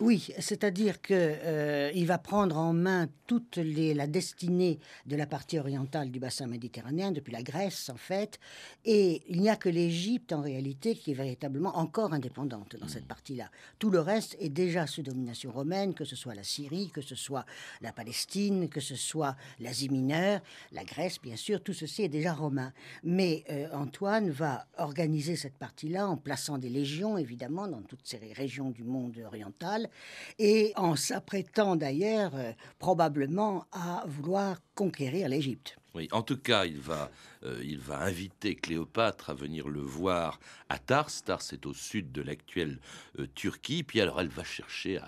Oui, 0.02 0.30
c'est-à-dire 0.40 1.02
qu'il 1.02 1.18
euh, 1.18 2.06
va 2.06 2.18
prendre 2.18 2.58
en 2.58 2.72
main 2.72 3.10
toute 3.28 3.58
la 3.58 4.08
destinée 4.08 4.80
de 5.06 5.18
la 5.18 5.28
partie 5.28 5.60
orientale 5.60 6.10
du 6.10 6.22
bassin 6.22 6.48
méditerranéen, 6.48 7.12
depuis 7.12 7.34
la 7.34 7.44
Grèce 7.44 7.90
en 7.90 7.98
fait, 7.98 8.40
et 8.86 9.22
il 9.28 9.42
n'y 9.42 9.50
a 9.50 9.58
que 9.58 9.68
l'Égypte 9.68 10.32
en 10.32 10.42
réalité 10.42 10.96
qui 10.96 11.12
est 11.12 11.16
véritablement 11.16 11.78
encore 11.78 12.14
indépendante 12.14 12.78
dans 12.78 12.88
cette 12.88 13.04
mmh. 13.04 13.08
partie-là. 13.08 13.52
Tout 13.78 13.90
le 13.90 14.00
reste 14.00 14.38
est 14.40 14.50
déjà 14.50 14.88
sous 14.88 15.04
domination 15.04 15.52
romaine, 15.52 15.94
que 15.94 16.06
ce 16.06 16.16
soit 16.16 16.34
la 16.34 16.44
Syrie, 16.44 16.90
que 16.92 17.02
ce 17.02 17.16
soit 17.16 17.46
la 17.82 17.92
Palestine, 17.92 18.70
que 18.70 18.80
ce 18.80 18.96
soit 18.96 19.36
l'Asie 19.60 19.90
mineure, 19.90 20.40
la 20.72 20.86
Grèce 20.86 21.20
bien 21.22 21.36
sûr, 21.36 21.62
tout 21.62 21.74
ceci 21.74 22.04
est 22.04 22.10
déjà 22.10 22.34
romain. 22.34 22.72
Mais 23.04 23.44
euh, 23.50 23.68
Antoine 23.74 24.30
va 24.30 24.66
organiser 24.78 25.36
cette 25.36 25.58
partie-là 25.58 26.08
en 26.08 26.16
plaçant 26.16 26.58
des 26.58 26.70
légions 26.70 27.18
évidemment 27.18 27.68
dans 27.68 27.82
toutes 27.82 28.08
ces 28.08 28.18
régions 28.34 28.70
du 28.70 28.86
monde 28.86 29.18
oriental 29.26 29.89
et 30.38 30.74
en 30.76 30.96
s'apprêtant 30.96 31.76
d'ailleurs 31.76 32.32
euh, 32.36 32.52
probablement 32.78 33.66
à 33.72 34.04
vouloir 34.08 34.58
conquérir 34.76 35.30
l'Égypte. 35.30 35.80
Oui, 35.96 36.08
en 36.12 36.22
tout 36.22 36.38
cas, 36.38 36.66
il 36.66 36.80
va, 36.80 37.10
euh, 37.44 37.60
il 37.64 37.80
va 37.80 38.00
inviter 38.02 38.54
Cléopâtre 38.54 39.32
à 39.32 39.34
venir 39.34 39.68
le 39.68 39.82
voir 39.82 40.40
à 40.70 40.78
Tars. 40.78 41.10
Tars 41.26 41.42
est 41.52 41.66
au 41.66 41.74
sud 41.74 42.12
de 42.12 42.22
l'actuelle 42.22 42.80
euh, 43.18 43.26
Turquie. 43.34 43.82
Puis 43.82 44.00
alors, 44.00 44.22
elle 44.22 44.28
va 44.28 44.44
chercher 44.44 45.00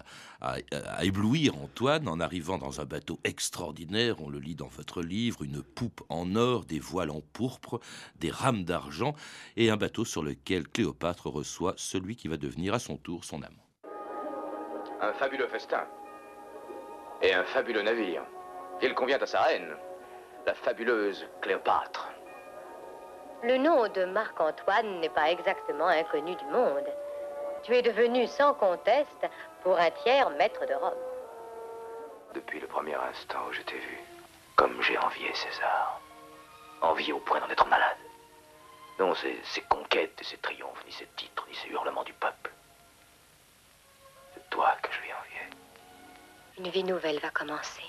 à, 0.42 0.58
éblouir 1.04 1.56
Antoine 1.56 2.08
en 2.08 2.20
arrivant 2.20 2.58
dans 2.58 2.82
un 2.82 2.86
bateau 2.86 3.20
extraordinaire. 3.24 4.22
On 4.22 4.30
le 4.30 4.40
lit 4.40 4.56
dans 4.56 4.68
votre 4.68 5.04
livre 5.04 5.44
une 5.44 5.62
poupe 5.62 6.02
en 6.10 6.36
or, 6.36 6.66
des 6.66 6.80
voiles 6.80 7.12
en 7.12 7.22
pourpre, 7.22 7.80
des 8.20 8.32
rames 8.32 8.64
d'argent 8.64 9.14
et 9.58 9.70
un 9.70 9.78
bateau 9.78 10.04
sur 10.04 10.24
lequel 10.24 10.68
Cléopâtre 10.68 11.28
reçoit 11.28 11.76
celui 11.78 12.16
qui 12.16 12.28
va 12.28 12.38
devenir 12.38 12.74
à 12.74 12.80
son 12.80 12.98
tour 12.98 13.24
son 13.24 13.44
amant. 13.44 13.71
Un 15.02 15.14
fabuleux 15.14 15.48
festin 15.48 15.86
et 17.22 17.34
un 17.34 17.44
fabuleux 17.44 17.82
navire. 17.82 18.24
Il 18.82 18.94
convient 18.94 19.22
à 19.22 19.26
sa 19.26 19.42
reine 19.42 19.76
la 20.46 20.54
fabuleuse 20.54 21.28
Cléopâtre. 21.42 22.10
Le 23.44 23.58
nom 23.58 23.88
de 23.88 24.06
Marc-Antoine 24.06 25.00
n'est 25.00 25.10
pas 25.10 25.32
exactement 25.32 25.88
inconnu 25.88 26.36
du 26.36 26.46
monde. 26.46 26.88
Tu 27.64 27.76
es 27.76 27.82
devenu 27.82 28.28
sans 28.28 28.54
conteste 28.54 29.28
pour 29.64 29.78
un 29.78 29.92
tiers 30.04 30.30
maître 30.32 30.66
de 30.66 30.74
Rome. 30.74 30.94
Depuis 32.34 32.60
le 32.60 32.68
premier 32.68 32.96
instant 32.96 33.40
où 33.50 33.54
je 33.54 33.62
t'ai 33.62 33.78
vu, 33.78 34.00
comme 34.56 34.82
j'ai 34.82 34.98
envié 34.98 35.34
César. 35.34 36.00
Envié 36.82 37.14
au 37.14 37.20
point 37.20 37.40
d'en 37.40 37.50
être 37.50 37.68
malade. 37.68 37.98
Non, 39.00 39.14
ces, 39.16 39.62
conquêtes 39.70 40.20
et 40.22 40.24
ces 40.24 40.38
triomphes, 40.38 40.84
ni 40.86 40.92
ces 40.92 41.08
titres, 41.18 41.46
ni 41.50 41.56
ces 41.56 41.70
hurlements 41.70 42.04
du 42.04 42.14
peuple. 42.14 42.52
Toi 44.52 44.78
que 44.84 44.90
je 44.94 45.02
lui 45.02 45.14
envié. 45.14 45.58
Une 46.60 46.70
vie 46.70 46.84
nouvelle 46.84 47.20
va 47.20 47.32
commencer. 47.32 47.84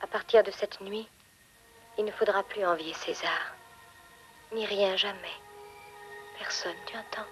À 0.00 0.06
partir 0.06 0.42
de 0.42 0.50
cette 0.50 0.80
nuit, 0.80 1.06
il 1.98 2.04
ne 2.06 2.12
faudra 2.12 2.42
plus 2.42 2.64
envier 2.64 2.94
César. 2.94 3.54
Ni 4.52 4.64
rien 4.64 4.96
jamais. 4.96 5.36
Personne, 6.38 6.76
tu 6.86 6.96
entends 6.96 7.28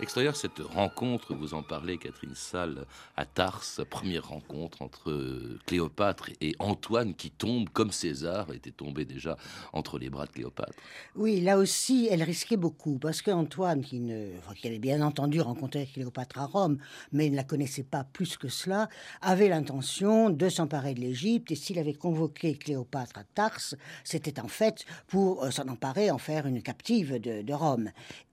Extérieur, 0.00 0.36
cette 0.36 0.60
rencontre, 0.60 1.34
vous 1.34 1.54
en 1.54 1.64
parlez, 1.64 1.98
Catherine 1.98 2.34
Salle, 2.36 2.86
à 3.16 3.26
Tars, 3.26 3.64
première 3.90 4.28
rencontre 4.28 4.80
entre 4.80 5.58
Cléopâtre 5.66 6.30
et 6.40 6.54
Antoine 6.60 7.14
qui 7.14 7.32
tombe 7.32 7.68
comme 7.70 7.90
César 7.90 8.52
était 8.52 8.70
tombé 8.70 9.04
déjà 9.04 9.36
entre 9.72 9.98
les 9.98 10.08
bras 10.08 10.26
de 10.26 10.30
Cléopâtre. 10.30 10.78
Oui, 11.16 11.40
là 11.40 11.58
aussi, 11.58 12.06
elle 12.12 12.22
risquait 12.22 12.56
beaucoup 12.56 12.98
parce 12.98 13.22
qu'Antoine, 13.22 13.82
qui, 13.82 14.00
qui 14.54 14.68
avait 14.68 14.78
bien 14.78 15.02
entendu 15.02 15.40
rencontrer 15.40 15.88
Cléopâtre 15.92 16.38
à 16.38 16.46
Rome, 16.46 16.78
mais 17.10 17.28
ne 17.28 17.34
la 17.34 17.44
connaissait 17.44 17.82
pas 17.82 18.04
plus 18.04 18.36
que 18.36 18.48
cela, 18.48 18.88
avait 19.20 19.48
l'intention 19.48 20.30
de 20.30 20.48
s'emparer 20.48 20.94
de 20.94 21.00
l'Égypte 21.00 21.50
et 21.50 21.56
s'il 21.56 21.78
avait 21.78 21.94
convoqué 21.94 22.54
Cléopâtre 22.54 23.18
à 23.18 23.24
Tars, 23.24 23.74
c'était 24.04 24.38
en 24.38 24.48
fait 24.48 24.84
pour 25.08 25.42
euh, 25.42 25.50
s'en 25.50 25.66
emparer, 25.66 26.12
en 26.12 26.18
faire 26.18 26.46
une 26.46 26.62
captive 26.62 27.20
de 27.20 27.52
Rome. 27.52 27.90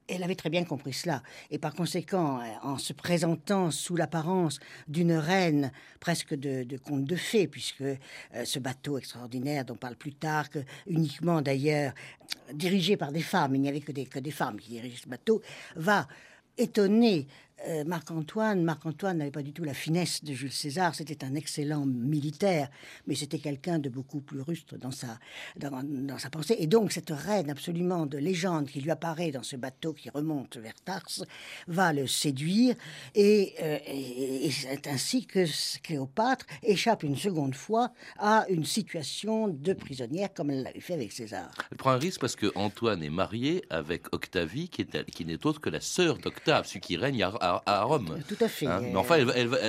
Elle 0.08 0.24
avait 0.24 0.36
très 0.36 0.50
bien 0.50 0.64
compris 0.64 0.94
cela. 0.94 1.24
Et 1.50 1.58
par 1.58 1.74
conséquent, 1.74 2.40
euh, 2.40 2.44
en 2.62 2.78
se 2.78 2.94
présentant 2.94 3.72
sous 3.72 3.96
l'apparence 3.96 4.60
d'une 4.88 5.14
reine 5.14 5.72
presque 6.00 6.36
de, 6.36 6.78
conte 6.78 7.06
de 7.06 7.16
fées, 7.16 7.48
puisque 7.48 7.82
euh, 7.82 7.96
ce 8.44 8.60
bateau 8.60 8.98
extraordinaire 8.98 9.66
dont 9.66 9.74
on 9.74 9.78
parle 9.78 9.96
plus 9.96 10.14
tard, 10.14 10.50
que, 10.50 10.60
uniquement 10.88 11.42
d'ailleurs 11.42 11.94
dirigé 12.54 12.98
par 12.98 13.12
des 13.12 13.22
femmes, 13.22 13.56
il 13.56 13.62
n'y 13.62 13.70
avait 13.70 13.82
que 13.82 13.92
des, 13.92 14.06
que 14.06 14.20
des 14.20 14.32
femmes 14.32 14.60
qui 14.60 14.70
dirigeaient 14.70 15.02
ce 15.04 15.10
bateau, 15.10 15.42
va 15.76 16.08
étonner 16.58 17.28
euh, 17.68 17.84
Marc-Antoine, 17.86 18.64
Marc-Antoine 18.64 19.18
n'avait 19.18 19.32
pas 19.32 19.42
du 19.42 19.54
tout 19.54 19.64
la 19.64 19.74
finesse 19.74 20.24
de 20.24 20.34
Jules 20.34 20.52
César, 20.52 20.94
c'était 20.94 21.24
un 21.24 21.36
excellent 21.36 21.86
militaire, 21.86 22.70
mais 23.08 23.16
c'était 23.16 23.40
quelqu'un 23.40 23.80
de 23.80 23.90
beaucoup 23.90 24.20
plus 24.20 24.42
rustre 24.42 24.78
dans 24.78 24.92
sa, 24.92 25.20
dans, 25.56 26.20
sa 26.20 26.30
pensée. 26.30 26.58
Et 26.60 26.68
donc 26.68 26.92
cette 26.92 27.12
reine 27.12 27.50
absolument 27.50 28.06
de 28.06 28.18
légende 28.18 28.68
qui 28.68 28.82
lui 28.82 28.92
apparaît 28.92 29.32
dans 29.32 29.44
ce 29.44 29.56
bateau 29.56 29.94
qui 29.94 30.10
remonte 30.10 30.58
vers 30.58 30.76
Tars 30.84 31.08
va 31.68 31.94
le 31.94 32.08
séduire, 32.08 32.76
et, 33.16 33.54
euh, 33.62 33.80
c'est 34.52 34.88
ainsi 34.88 35.26
que 35.26 35.46
Cléopâtre 35.82 36.46
échappe 36.62 37.04
une 37.04 37.16
seconde 37.16 37.56
fois 37.56 37.94
à 38.18 38.46
une 38.50 38.66
situation 38.66 39.48
de 39.48 39.74
prisonnière 39.74 40.34
comme 40.34 40.50
elle 40.52 40.64
l'avait 40.64 40.82
fait 40.82 40.94
avec 40.94 41.12
César. 41.12 41.52
Elle 41.72 41.78
prend 41.78 41.92
un 41.92 41.98
risque 41.98 42.20
parce 42.20 42.36
que 42.36 42.52
Antoine 42.56 43.02
est 43.02 43.10
marié 43.10 43.64
avec 43.70 44.14
Octavie, 44.14 44.68
qui, 44.70 44.82
est, 44.82 45.06
qui 45.12 45.26
n'est 45.26 45.46
autre 45.46 45.62
que 45.62 45.70
la 45.70 45.82
sœur 45.82 46.18
d'Octave, 46.18 46.68
celui 46.68 46.82
qui 46.82 46.98
règne 46.98 47.24
à 47.24 47.45
à, 47.66 47.84
Rome. 47.84 48.20
Tout 48.28 48.38
à 48.44 48.48
fait. 48.48 48.68
Hein, 48.68 48.82
mais 48.82 48.96
enfin, 48.96 49.18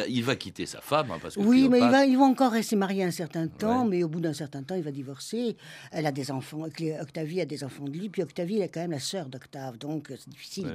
il 0.09 0.25
va 0.25 0.37
quitter 0.37 0.67
sa 0.67 0.81
femme. 0.81 1.11
Hein, 1.11 1.19
parce 1.21 1.35
que 1.35 1.41
oui, 1.41 1.69
mais 1.69 1.79
il 1.79 1.91
va, 1.91 2.05
il 2.05 2.17
va 2.17 2.25
encore 2.25 2.53
rester 2.53 2.77
marié 2.77 3.05
un 3.05 3.11
certain 3.11 3.49
temps, 3.49 3.85
mais 3.85 4.03
au 4.03 4.09
bout 4.09 4.21
d'un 4.21 4.33
certain 4.33 4.63
temps, 4.63 4.75
il 4.75 4.83
va 4.83 4.91
divorcer. 4.91 5.57
Elle 5.93 6.07
a 6.07 6.13
des 6.13 6.31
enfants. 6.31 6.63
Octavie 7.01 7.41
a 7.41 7.45
des 7.45 7.65
enfants 7.65 7.85
de 7.85 7.91
lui, 7.91 8.09
puis 8.09 8.23
Octavie 8.23 8.61
est 8.61 8.69
quand 8.69 8.81
même 8.81 8.93
la 8.93 9.01
sœur 9.01 9.27
d'Octave, 9.29 9.79
donc 9.79 10.09
c'est 10.09 10.29
difficile 10.29 10.67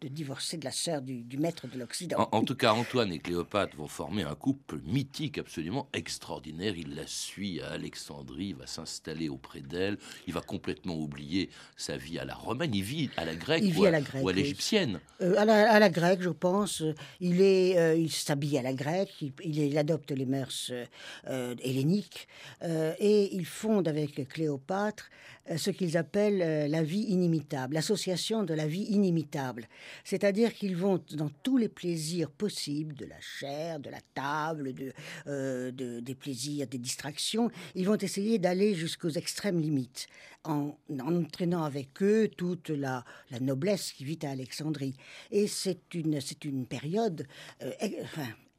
de, 0.00 0.08
divorcer 0.08 0.56
de 0.56 0.64
la 0.64 0.70
sœur 0.70 1.02
du, 1.02 1.38
maître 1.38 1.66
de 1.68 1.78
l'Occident. 1.78 2.28
En, 2.32 2.42
tout 2.42 2.54
cas, 2.54 2.72
Antoine 2.72 3.12
et 3.12 3.18
Cléopâtre 3.18 3.76
vont 3.76 3.88
former 3.88 4.22
un 4.22 4.34
couple 4.34 4.78
mythique 4.84 5.38
absolument 5.38 5.88
extraordinaire. 5.92 6.74
Il 6.76 6.94
la 6.94 7.06
suit 7.06 7.60
à 7.60 7.70
Alexandrie, 7.70 8.48
il 8.48 8.56
va 8.56 8.66
s'installer 8.66 9.28
auprès 9.28 9.60
d'elle, 9.60 9.98
il 10.26 10.32
va 10.32 10.40
complètement 10.40 10.96
oublier 10.96 11.50
sa 11.76 11.96
vie 11.96 12.18
à 12.18 12.24
la 12.24 12.34
romaine, 12.34 12.74
il 12.74 12.82
vit 12.82 13.10
à 13.16 13.24
la 13.24 13.34
grecque, 13.34 13.64
il 13.64 13.76
ou, 13.76 13.84
à, 13.84 13.88
à 13.88 13.90
la 13.90 14.00
grecque, 14.00 14.24
ou 14.24 14.28
à 14.28 14.32
l'égyptienne. 14.32 15.00
Euh, 15.20 15.34
à, 15.36 15.44
la, 15.44 15.72
à 15.72 15.78
la 15.78 15.90
grecque, 15.90 16.22
je 16.22 16.30
pense 16.30 16.45
il 17.20 17.40
est, 17.40 17.78
euh, 17.78 17.94
il 17.94 18.10
s'habille 18.10 18.58
à 18.58 18.62
la 18.62 18.72
grecque, 18.72 19.14
il, 19.44 19.78
adopte 19.78 20.10
les 20.10 20.26
mœurs 20.26 20.72
euh, 21.26 21.54
helléniques 21.62 22.28
euh, 22.62 22.94
et 22.98 23.34
il 23.34 23.44
fonde 23.44 23.88
avec 23.88 24.28
Cléopâtre 24.28 25.10
ce 25.56 25.70
qu'ils 25.70 25.96
appellent 25.96 26.70
la 26.70 26.82
vie 26.82 27.04
inimitable, 27.08 27.74
l'association 27.74 28.42
de 28.42 28.54
la 28.54 28.66
vie 28.66 28.84
inimitable. 28.84 29.68
C'est-à-dire 30.04 30.54
qu'ils 30.54 30.76
vont 30.76 31.02
dans 31.12 31.30
tous 31.42 31.56
les 31.56 31.68
plaisirs 31.68 32.30
possibles, 32.30 32.94
de 32.94 33.04
la 33.04 33.20
chair, 33.20 33.78
de 33.80 33.90
la 33.90 34.00
table, 34.14 34.72
de, 34.74 36.00
des 36.00 36.14
plaisirs, 36.14 36.66
des 36.66 36.78
distractions, 36.78 37.50
ils 37.74 37.86
vont 37.86 37.96
essayer 37.96 38.38
d'aller 38.38 38.74
jusqu'aux 38.74 39.10
extrêmes 39.10 39.60
limites 39.60 40.08
en, 40.44 40.76
entraînant 41.00 41.64
avec 41.64 42.02
eux 42.02 42.28
toute 42.36 42.70
la, 42.70 43.04
noblesse 43.40 43.92
qui 43.92 44.04
vit 44.04 44.18
à 44.22 44.30
Alexandrie. 44.30 44.94
Et 45.30 45.46
c'est 45.46 45.94
une, 45.94 46.20
c'est 46.20 46.44
une 46.44 46.66
période 46.66 47.26
euh, 47.62 47.72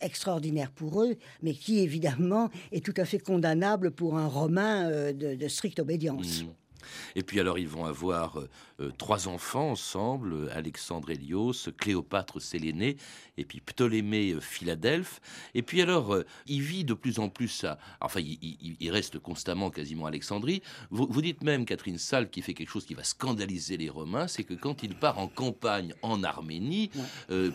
extraordinaire 0.01 0.71
pour 0.71 1.03
eux, 1.03 1.15
mais 1.41 1.53
qui 1.53 1.79
évidemment 1.79 2.49
est 2.71 2.85
tout 2.85 2.93
à 2.97 3.05
fait 3.05 3.19
condamnable 3.19 3.91
pour 3.91 4.17
un 4.17 4.27
Romain 4.27 4.89
euh, 4.89 5.13
de, 5.13 5.47
stricte 5.47 5.79
obédience. 5.79 6.43
Mmh. 6.43 6.66
Et 7.15 7.23
puis 7.23 7.39
alors 7.39 7.59
ils 7.59 7.67
vont 7.67 7.85
avoir 7.85 8.39
euh, 8.39 8.49
euh, 8.79 8.91
trois 8.97 9.27
enfants 9.27 9.71
ensemble, 9.71 10.49
Alexandre 10.53 11.11
Hélios, 11.11 11.69
Cléopâtre 11.77 12.41
Sélénée, 12.41 12.97
et 13.37 13.45
puis 13.45 13.59
Ptolémée 13.59 14.33
euh, 14.33 14.39
Philadelphe. 14.39 15.19
Et 15.53 15.61
puis 15.61 15.81
alors 15.81 16.17
il 16.45 16.61
vit 16.61 16.83
de 16.83 16.93
plus 16.93 17.19
en 17.19 17.29
plus 17.29 17.63
à... 17.63 17.77
Enfin 18.01 18.19
il, 18.21 18.91
reste 18.91 19.19
constamment 19.19 19.69
quasiment 19.69 20.05
à 20.05 20.09
Alexandrie. 20.09 20.61
Vous, 20.91 21.21
dites 21.21 21.43
même, 21.43 21.65
Catherine 21.65 21.97
Salle, 21.97 22.29
qui 22.29 22.41
fait 22.41 22.53
quelque 22.53 22.69
chose 22.69 22.85
qui 22.85 22.93
va 22.93 23.03
scandaliser 23.03 23.75
les 23.75 23.89
Romains, 23.89 24.27
c'est 24.27 24.43
que 24.43 24.53
quand 24.53 24.81
il 24.81 24.95
part 24.95 25.19
en 25.19 25.27
campagne 25.27 25.93
en 26.01 26.23
Arménie, 26.23 26.89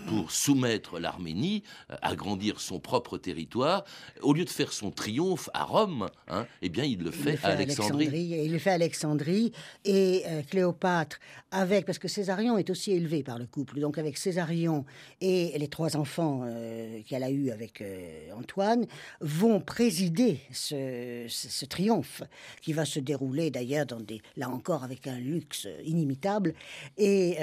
pour 0.07 0.31
soumettre 0.31 1.01
l'Arménie, 1.01 1.63
agrandir 2.03 2.61
son 2.61 2.81
propre 2.81 3.17
territoire, 3.17 3.85
au 4.21 4.35
lieu 4.35 4.45
de 4.45 4.51
faire 4.51 4.73
son 4.73 4.91
triomphe 4.91 5.49
à 5.55 5.65
Rome, 5.65 6.09
hein, 6.29 6.47
eh 6.61 6.69
bien 6.69 6.85
il 6.85 6.99
le 6.99 7.11
fait, 7.11 7.39
à 7.43 7.49
Alexandrie. 7.49 8.11
Il 8.13 8.53
le 8.53 8.59
fait 8.59 8.71
à 8.71 8.75
Alexandrie 8.75 9.22
et 9.29 10.23
euh, 10.27 10.43
Cléopâtre 10.49 11.19
avec, 11.51 11.85
parce 11.85 11.99
que 11.99 12.09
Césarion 12.09 12.57
est 12.57 12.71
aussi 12.71 12.93
élevé 12.93 13.23
par 13.23 13.39
le 13.39 13.47
couple, 13.47 13.79
donc 13.79 13.99
avec 13.99 14.17
Césarion 14.17 14.85
et 15.21 15.57
les 15.59 15.69
trois 15.69 15.97
enfants 15.97 16.43
euh, 16.45 17.01
qu'elle 17.07 17.23
a 17.23 17.31
eus 17.31 17.51
avec 17.51 17.83
euh, 17.83 18.33
Antoine, 18.35 18.87
vont 19.21 19.61
présider 19.61 20.41
ce, 20.51 21.65
triomphe 21.67 22.23
qui 22.63 22.73
va 22.73 22.85
se 22.85 23.01
dérouler 23.01 23.51
d'ailleurs 23.51 23.87
dans 23.87 24.01
des, 24.01 24.23
là 24.37 24.49
encore 24.49 24.83
avec 24.83 25.07
un 25.07 25.19
luxe 25.19 25.69
inimitable. 25.85 26.55
Et 26.97 27.37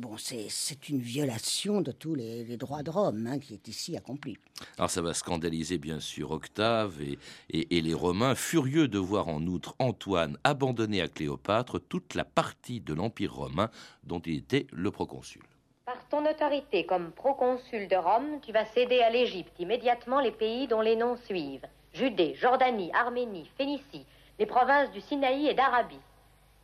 bon, 0.00 0.16
c'est 0.16 0.88
une 0.88 1.00
violation 1.00 1.80
de 1.80 1.92
tous 1.92 2.14
les, 2.14 2.56
droits 2.56 2.82
de 2.82 2.90
Rome 2.90 3.26
hein, 3.26 3.38
qui 3.38 3.54
est 3.54 3.68
ici 3.68 3.96
accompli. 3.96 4.36
Alors 4.76 4.90
ça 4.90 5.02
va 5.02 5.14
scandaliser 5.14 5.78
bien 5.78 6.00
sûr 6.00 6.30
Octave 6.30 6.94
et, 7.00 7.76
et 7.76 7.80
les 7.80 7.94
Romains, 7.94 8.34
furieux 8.34 8.88
de 8.88 8.98
voir 8.98 9.28
en 9.28 9.46
outre 9.46 9.74
Antoine 9.78 10.36
abandonner 10.44 10.77
à 10.80 11.08
Cléopâtre 11.08 11.80
toute 11.80 12.14
la 12.14 12.24
partie 12.24 12.80
de 12.80 12.94
l'Empire 12.94 13.34
romain 13.34 13.70
dont 14.04 14.20
il 14.20 14.38
était 14.38 14.66
le 14.72 14.90
proconsul. 14.90 15.42
Par 15.84 16.06
ton 16.08 16.24
autorité 16.24 16.86
comme 16.86 17.10
proconsul 17.10 17.88
de 17.88 17.96
Rome, 17.96 18.40
tu 18.42 18.52
vas 18.52 18.66
céder 18.66 19.00
à 19.00 19.10
l'Égypte 19.10 19.58
immédiatement 19.58 20.20
les 20.20 20.30
pays 20.30 20.68
dont 20.68 20.80
les 20.80 20.96
noms 20.96 21.16
suivent 21.16 21.66
Judée, 21.94 22.34
Jordanie, 22.34 22.92
Arménie, 22.94 23.50
Phénicie, 23.56 24.06
les 24.38 24.46
provinces 24.46 24.90
du 24.92 25.00
Sinaï 25.00 25.48
et 25.48 25.54
d'Arabie, 25.54 25.98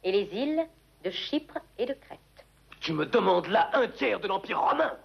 et 0.04 0.12
les 0.12 0.28
îles 0.33 0.64
de 1.02 1.11
Chypre 1.11 1.59
et 1.78 1.87
de 1.87 1.94
Crète. 1.94 2.21
Tu 2.80 2.92
me 2.92 3.06
demandes 3.06 3.49
là 3.49 3.71
un 3.73 3.88
tiers 3.88 4.21
de 4.21 4.28
l'Empire 4.28 4.61
romain 4.61 4.97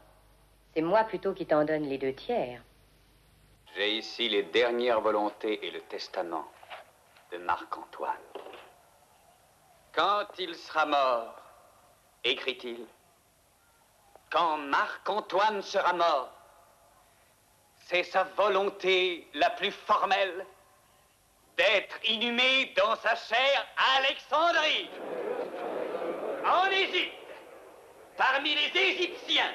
C'est 0.73 0.81
moi 0.81 1.03
plutôt 1.05 1.33
qui 1.33 1.45
t'en 1.45 1.63
donne 1.65 1.83
les 1.83 1.97
deux 1.97 2.13
tiers. 2.13 2.61
J'ai 3.75 3.97
ici 3.97 4.29
les 4.29 4.43
dernières 4.43 5.01
volontés 5.01 5.65
et 5.65 5.71
le 5.71 5.79
testament 5.81 6.45
de 7.31 7.37
Marc-Antoine. 7.37 8.17
Quand 9.93 10.27
il 10.37 10.55
sera 10.55 10.85
mort, 10.85 11.35
écrit-il, 12.23 12.85
quand 14.31 14.57
Marc-Antoine 14.57 15.61
sera 15.61 15.93
mort, 15.93 16.29
c'est 17.87 18.03
sa 18.03 18.23
volonté 18.23 19.27
la 19.33 19.49
plus 19.49 19.71
formelle 19.71 20.45
d'être 21.57 21.97
inhumé 22.05 22.73
dans 22.77 22.95
sa 22.97 23.15
chair 23.15 23.67
Alexandrie, 23.97 24.89
en 26.45 26.65
Égypte, 26.67 27.13
parmi 28.15 28.55
les 28.55 28.79
Égyptiens, 28.79 29.53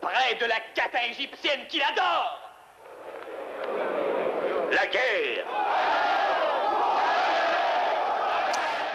près 0.00 0.34
de 0.34 0.44
la 0.44 0.60
cata 0.74 1.06
égyptienne 1.06 1.66
qu'il 1.68 1.82
adore. 1.82 2.38
La 4.72 4.86
guerre 4.86 5.46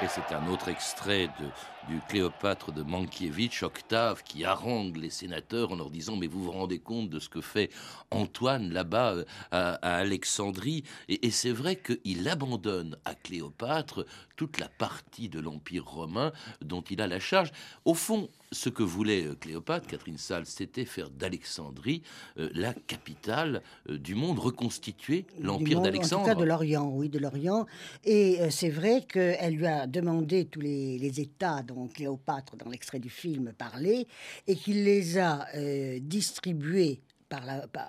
Et 0.03 0.07
c'est 0.07 0.35
un 0.35 0.45
autre 0.47 0.67
extrait 0.67 1.27
de, 1.39 1.47
du 1.91 1.99
Cléopâtre 2.07 2.71
de 2.71 2.83
Mankiewicz, 2.83 3.63
Octave, 3.63 4.21
qui 4.21 4.45
harangue 4.45 4.95
les 4.95 5.09
sénateurs 5.09 5.71
en 5.71 5.75
leur 5.75 5.89
disant 5.89 6.15
Mais 6.15 6.27
vous 6.27 6.43
vous 6.43 6.51
rendez 6.51 6.77
compte 6.77 7.09
de 7.09 7.17
ce 7.17 7.29
que 7.29 7.41
fait 7.41 7.71
Antoine 8.11 8.71
là-bas 8.71 9.13
euh, 9.13 9.25
à, 9.51 9.95
Alexandrie? 9.95 10.83
Et, 11.09 11.31
c'est 11.31 11.51
vrai 11.51 11.77
qu'il 11.77 12.29
abandonne 12.29 12.95
à 13.05 13.15
Cléopâtre 13.15 14.05
toute 14.35 14.59
la 14.59 14.69
partie 14.69 15.29
de 15.29 15.39
l'Empire 15.39 15.85
romain 15.85 16.31
dont 16.61 16.81
il 16.81 17.01
a 17.01 17.07
la 17.07 17.19
charge. 17.19 17.51
Au 17.83 17.95
fond, 17.95 18.29
ce 18.51 18.69
que 18.69 18.83
voulait 18.83 19.25
euh, 19.25 19.35
Cléopâtre, 19.35 19.87
Catherine 19.87 20.17
Salle, 20.17 20.45
c'était 20.45 20.85
faire 20.85 21.09
d'Alexandrie 21.09 22.01
euh, 22.37 22.49
la 22.53 22.73
capitale 22.73 23.61
du 23.89 24.15
monde, 24.15 24.39
reconstituer 24.39 25.25
l'Empire 25.39 25.81
d'Alexandre. 25.81 26.23
En 26.23 26.25
tout 26.25 26.33
cas 26.33 26.39
de 26.39 26.45
l'Orient, 26.45 26.89
oui, 26.89 27.09
de 27.09 27.19
l'Orient. 27.19 27.65
Et 28.03 28.39
c'est 28.49 28.69
vrai 28.69 29.03
qu'elle 29.07 29.55
lui 29.55 29.67
a 29.67 29.87
demandé 29.87 30.45
tous 30.45 30.61
les, 30.61 30.97
les 30.97 31.19
États 31.19 31.63
dont 31.63 31.87
Cléopâtre, 31.87 32.55
dans 32.57 32.69
l'extrait 32.69 32.99
du 32.99 33.09
film, 33.09 33.53
parlait, 33.57 34.07
et 34.47 34.55
qu'il 34.55 34.83
les 34.83 35.17
a 35.17 35.47
euh, 35.55 35.99
distribués 36.01 37.01
par 37.29 37.43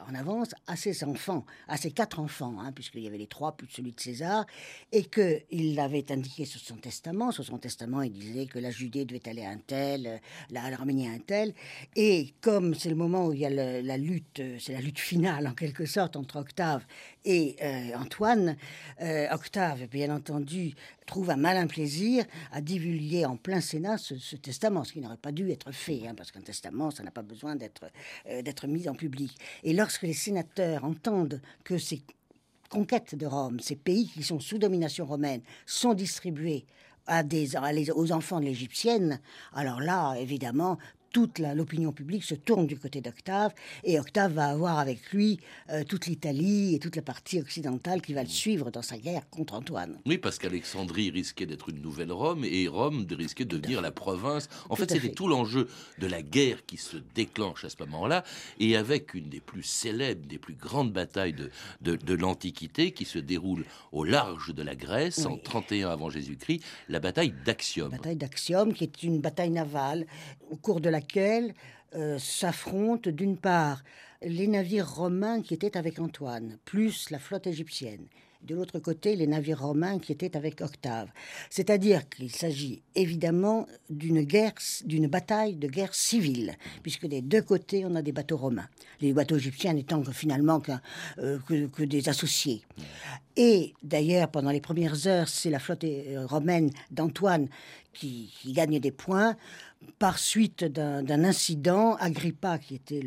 en 0.09 0.15
avance 0.15 0.55
à 0.67 0.77
ses 0.77 1.05
enfants, 1.05 1.45
à 1.69 1.77
ses 1.77 1.91
quatre 1.91 2.21
enfants, 2.21 2.57
hein, 2.61 2.73
puisqu'il 2.73 3.03
y 3.03 3.07
avait 3.07 3.19
les 3.19 3.27
trois 3.27 3.57
plus 3.57 3.69
celui 3.69 3.93
de 3.93 4.01
César, 4.01 4.47
et 4.93 5.05
qu'il 5.05 5.75
l'avait 5.75 6.11
indiqué 6.11 6.45
sur 6.45 6.61
son 6.61 6.77
testament. 6.77 7.31
Sur 7.31 7.45
son 7.45 7.59
testament, 7.59 8.03
il 8.03 8.13
disait 8.13 8.47
que 8.47 8.59
la 8.59 8.71
Judée 8.71 9.05
devait 9.05 9.29
aller 9.29 9.45
à 9.45 9.51
un 9.51 9.59
tel, 9.59 10.21
l'Arménie 10.51 11.09
à 11.09 11.13
un 11.13 11.19
tel. 11.19 11.55
Et 11.97 12.35
comme 12.41 12.75
c'est 12.75 12.91
le 12.91 12.97
moment 12.97 13.27
où 13.27 13.33
il 13.33 13.41
y 13.41 13.47
a 13.47 13.51
la 13.51 13.97
lutte, 13.97 14.43
c'est 14.59 14.73
la 14.73 14.81
lutte 14.81 14.99
finale 14.99 15.47
en 15.47 15.55
quelque 15.55 15.87
sorte 15.87 16.17
entre 16.17 16.37
Octave 16.37 16.85
et 17.25 17.57
euh, 17.63 17.97
Antoine, 17.97 18.57
euh, 19.01 19.27
Octave, 19.33 19.87
bien 19.89 20.15
entendu, 20.15 20.75
trouve 21.07 21.31
un 21.31 21.37
malin 21.37 21.67
plaisir 21.67 22.25
à 22.53 22.61
divulguer 22.61 23.27
en 23.27 23.37
plein 23.37 23.61
Sénat 23.61 23.99
ce, 23.99 24.37
testament, 24.37 24.85
ce 24.85 24.93
qui 24.93 25.01
n'aurait 25.01 25.17
pas 25.17 25.33
dû 25.33 25.51
être 25.51 25.73
fait, 25.73 26.07
hein, 26.07 26.15
parce 26.17 26.31
qu'un 26.31 26.41
testament, 26.41 26.91
ça 26.91 27.03
n'a 27.03 27.11
pas 27.11 27.23
besoin 27.23 27.57
d'être 27.57 27.87
euh, 28.29 28.43
d'être 28.43 28.67
mis 28.67 28.89
en 28.89 28.95
public. 28.95 29.37
Et 29.65 29.73
lorsque 29.73 30.03
les 30.03 30.13
sénateurs 30.13 30.85
entendent 30.85 31.41
que 31.65 31.79
ces 31.79 32.03
conquêtes 32.71 33.15
de 33.15 33.27
Rome, 33.27 33.61
ces 33.61 33.77
pays 33.77 34.09
qui 34.09 34.23
sont 34.23 34.41
sous 34.41 34.59
domination 34.59 35.07
romaine, 35.07 35.41
sont 35.67 35.95
distribués 35.95 36.67
aux 37.95 38.13
enfants 38.13 38.39
de 38.39 38.45
l'égyptienne, 38.45 39.19
alors 39.55 39.81
là, 39.81 40.15
évidemment, 40.17 40.77
toute 41.13 41.39
l'opinion 41.39 41.93
publique 41.93 42.25
se 42.25 42.35
tourne 42.35 42.67
du 42.67 42.79
côté 42.79 43.01
d'Octave 43.01 43.53
et 43.85 43.99
Octave 43.99 44.33
va 44.33 44.47
avoir 44.47 44.79
avec 44.79 45.13
lui 45.13 45.41
euh, 45.71 45.85
toute 45.85 46.07
l'Italie 46.07 46.75
et 46.75 46.79
toute 46.79 46.97
la 46.97 47.03
partie 47.03 47.41
occidentale 47.41 48.03
qui 48.03 48.15
va 48.15 48.23
le 48.23 48.29
suivre 48.29 48.71
dans 48.71 48.83
sa 48.83 48.99
guerre 48.99 49.29
contre 49.31 49.55
Antoine. 49.55 49.99
Oui, 50.07 50.19
parce 50.19 50.39
qu'Alexandrie 50.39 51.11
risquait 51.11 51.47
d'être 51.47 51.71
une 51.71 51.81
nouvelle 51.81 52.13
Rome 52.13 52.45
et 52.45 52.69
Rome 52.69 53.07
risquait 53.11 53.45
de 53.45 53.57
devenir 53.57 53.81
la 53.81 53.91
province. 53.91 54.49
En 54.69 54.77
fait, 54.77 54.91
c'était 54.91 55.13
tout 55.13 55.29
l'enjeu 55.29 55.69
de 55.99 56.07
la 56.07 56.23
guerre 56.23 56.65
qui 56.67 56.77
se 56.77 56.97
déclenche 57.15 57.65
à 57.65 57.71
ce 57.71 57.77
moment-là 57.81 58.25
et 58.59 58.77
avec 58.77 59.15
une 59.15 59.29
des 59.29 59.41
plus 59.41 59.63
célèbres, 59.63 60.27
des 60.27 60.39
plus 60.39 60.55
grandes 60.55 60.93
batailles 60.93 61.35
de, 61.35 61.51
de, 61.97 62.15
l'Antiquité 62.15 62.93
qui 62.93 63.05
se 63.05 63.19
déroule 63.19 63.65
au 63.93 64.05
large 64.05 64.55
de 64.55 64.63
la 64.63 64.75
Grèce 64.75 65.25
en 65.27 65.37
31 65.37 65.91
avant 65.91 66.11
Jésus-Christ, 66.11 66.63
la 66.89 67.01
bataille 67.01 67.33
d'Axium. 67.45 67.91
La 67.91 67.99
bataille 67.99 68.19
qui 68.75 68.85
est 68.85 69.03
une 69.03 69.21
bataille 69.21 69.51
navale 69.51 70.07
au 70.51 70.57
cours 70.57 70.81
de 70.81 70.89
laquelle 70.89 71.08
euh, 71.17 72.19
s'affrontent 72.19 73.11
d'une 73.11 73.37
part 73.37 73.83
les 74.23 74.47
navires 74.47 74.95
romains 74.95 75.41
qui 75.43 75.55
étaient 75.55 75.77
avec 75.77 75.99
Antoine, 75.99 76.59
plus 76.65 77.11
la 77.11 77.19
flotte 77.19 77.47
égyptienne. 77.47 78.07
De 78.43 78.55
l'autre 78.55 78.79
côté, 78.79 79.17
les 79.17 79.27
navires 79.27 79.63
romains 79.63 79.99
qui 79.99 80.13
étaient 80.13 80.37
avec 80.37 80.61
Octave. 80.61 81.09
C'est-à-dire 81.51 82.09
qu'il 82.09 82.31
s'agit 82.31 82.83
évidemment 82.95 83.67
d'une 83.91 84.23
guerre, 84.23 84.53
d'une 84.85 85.09
bataille 85.09 85.57
de 85.57 85.67
guerre 85.67 85.93
civile, 85.93 86.57
puisque 86.83 87.07
des 87.07 87.21
deux 87.21 87.43
côtés, 87.43 87.85
on 87.85 87.97
a 87.97 88.03
des 88.03 88.13
bateaux 88.13 88.37
romains. 88.37 88.69
Les 89.01 89.13
bateaux 89.13 89.37
égyptiens 89.37 89.73
n'étant 89.73 90.05
finalement 90.05 90.63
euh, 91.19 91.39
que, 91.49 91.83
des 91.83 92.09
associés. 92.09 92.63
Et 93.37 93.75
d'ailleurs, 93.83 94.31
pendant 94.31 94.51
les 94.51 94.61
premières 94.61 95.09
heures, 95.09 95.29
c'est 95.29 95.51
la 95.51 95.59
flotte 95.59 95.85
euh, 95.85 96.25
romaine 96.25 96.71
d'Antoine 96.93 97.49
qui, 97.93 98.31
gagne 98.47 98.79
des 98.79 98.93
points 98.93 99.37
par 99.99 100.19
suite 100.19 100.65
d'un 100.65 101.25
incident, 101.25 101.97
Agrippa, 101.97 102.59
qui 102.59 102.75
était 102.77 103.03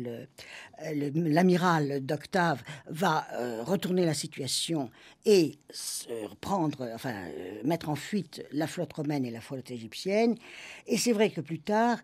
l'amiral 0.84 2.04
d'Octave, 2.04 2.62
va 2.86 3.26
euh, 3.32 3.62
retourner 3.62 4.04
la 4.04 4.14
situation 4.14 4.90
et 5.24 5.58
euh, 6.10 6.28
mettre 7.64 7.88
en 7.88 7.94
fuite 7.94 8.44
la 8.52 8.66
flotte 8.66 8.92
romaine 8.92 9.24
et 9.24 9.30
la 9.30 9.40
flotte 9.40 9.70
égyptienne. 9.70 10.36
Et 10.86 10.98
c'est 10.98 11.12
vrai 11.12 11.30
que 11.30 11.40
plus 11.40 11.60
tard, 11.60 11.98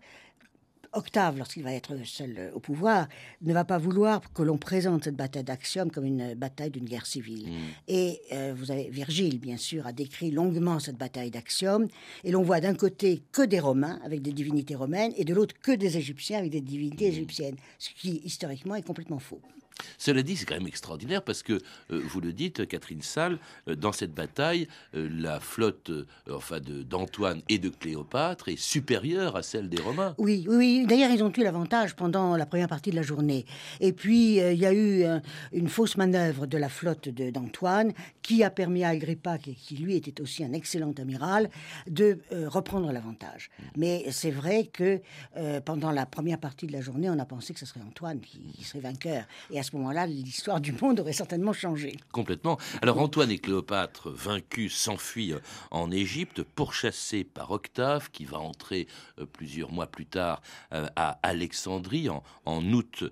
Octave, 0.93 1.37
lorsqu'il 1.37 1.63
va 1.63 1.73
être 1.73 1.95
seul 2.05 2.35
euh, 2.37 2.51
au 2.53 2.59
pouvoir, 2.59 3.07
ne 3.41 3.53
va 3.53 3.63
pas 3.63 3.77
vouloir 3.77 4.21
que 4.33 4.41
l'on 4.41 4.57
présente 4.57 5.03
cette 5.03 5.15
bataille 5.15 5.43
d'Axiom 5.43 5.91
comme 5.91 6.05
une 6.05 6.33
bataille 6.33 6.71
d'une 6.71 6.85
guerre 6.85 7.05
civile. 7.05 7.49
Mm. 7.49 7.55
Et 7.87 8.21
euh, 8.31 8.53
vous 8.55 8.71
avez 8.71 8.89
Virgile, 8.89 9.39
bien 9.39 9.57
sûr, 9.57 9.85
a 9.85 9.91
décrit 9.91 10.31
longuement 10.31 10.79
cette 10.79 10.97
bataille 10.97 11.31
d'Axiom. 11.31 11.87
Et 12.23 12.31
l'on 12.31 12.43
voit 12.43 12.59
d'un 12.59 12.75
côté 12.75 13.21
que 13.31 13.43
des 13.43 13.59
Romains 13.59 13.99
avec 14.03 14.21
des 14.21 14.33
divinités 14.33 14.75
romaines, 14.75 15.13
et 15.15 15.25
de 15.25 15.33
l'autre 15.33 15.55
que 15.61 15.71
des 15.71 15.97
Égyptiens 15.97 16.39
avec 16.39 16.51
des 16.51 16.61
divinités 16.61 17.07
mm. 17.07 17.13
égyptiennes, 17.13 17.55
ce 17.77 17.89
qui 17.91 18.21
historiquement 18.23 18.75
est 18.75 18.85
complètement 18.85 19.19
faux. 19.19 19.41
Cela 19.97 20.23
dit, 20.23 20.35
c'est 20.35 20.45
quand 20.45 20.55
même 20.55 20.67
extraordinaire 20.67 21.23
parce 21.23 21.43
que, 21.43 21.53
euh, 21.91 22.01
vous 22.05 22.21
le 22.21 22.33
dites, 22.33 22.67
Catherine 22.67 23.01
Salle, 23.01 23.37
euh, 23.67 23.75
dans 23.75 23.91
cette 23.91 24.13
bataille, 24.13 24.67
euh, 24.95 25.09
la 25.11 25.39
flotte 25.39 25.91
enfin 26.31 26.59
d'Antoine 26.59 27.41
et 27.49 27.59
de 27.59 27.69
Cléopâtre 27.69 28.49
est 28.49 28.59
supérieure 28.59 29.35
à 29.35 29.43
celle 29.43 29.69
des 29.69 29.81
Romains. 29.81 30.15
Oui, 30.17 30.45
oui. 30.47 30.85
D'ailleurs, 30.87 31.11
ils 31.11 31.23
ont 31.23 31.31
eu 31.35 31.43
l'avantage 31.43 31.95
pendant 31.95 32.35
la 32.35 32.45
première 32.45 32.67
partie 32.67 32.91
de 32.91 32.95
la 32.95 33.01
journée. 33.01 33.45
Et 33.79 33.93
puis, 33.93 34.37
il 34.37 34.59
y 34.59 34.65
a 34.65 34.73
eu 34.73 35.05
une 35.51 35.69
fausse 35.69 35.97
manœuvre 35.97 36.45
de 36.45 36.57
la 36.57 36.69
flotte 36.69 37.09
d'Antoine 37.09 37.93
qui 38.21 38.43
a 38.43 38.49
permis 38.49 38.83
à 38.83 38.89
Agrippa, 38.89 39.37
qui, 39.37 39.75
lui 39.75 39.95
était 39.95 40.21
aussi 40.21 40.43
un 40.43 40.53
excellent 40.53 40.93
amiral, 40.97 41.49
de 41.87 42.19
reprendre 42.47 42.91
l'avantage. 42.91 43.49
Mais 43.77 44.05
c'est 44.11 44.31
vrai 44.31 44.65
que 44.65 45.01
pendant 45.65 45.91
la 45.91 46.05
première 46.05 46.39
partie 46.39 46.67
de 46.67 46.73
la 46.73 46.81
journée, 46.81 47.09
on 47.09 47.19
a 47.19 47.25
pensé 47.25 47.53
que 47.53 47.59
ce 47.59 47.65
serait 47.65 47.81
Antoine 47.81 48.19
qui, 48.19 48.63
serait 48.63 48.79
vainqueur. 48.79 49.25
Ce 49.69 49.75
moment-là, 49.77 50.07
l'histoire 50.07 50.59
du 50.59 50.71
monde 50.71 50.99
aurait 50.99 51.13
certainement 51.13 51.53
changé. 51.53 51.97
Complètement. 52.11 52.57
Alors 52.81 52.99
Antoine 52.99 53.31
et 53.31 53.37
Cléopâtre, 53.37 54.09
vaincus, 54.09 54.75
s'enfuient 54.75 55.33
euh, 55.33 55.39
en 55.71 55.91
Égypte, 55.91 56.43
pourchassés 56.43 57.23
par 57.23 57.51
Octave, 57.51 58.09
qui 58.11 58.25
va 58.25 58.39
entrer 58.39 58.87
euh, 59.19 59.25
plusieurs 59.25 59.71
mois 59.71 59.87
plus 59.87 60.05
tard 60.05 60.41
euh, 60.73 60.87
à 60.95 61.19
Alexandrie, 61.23 62.09
en, 62.09 62.23
août 62.73 63.03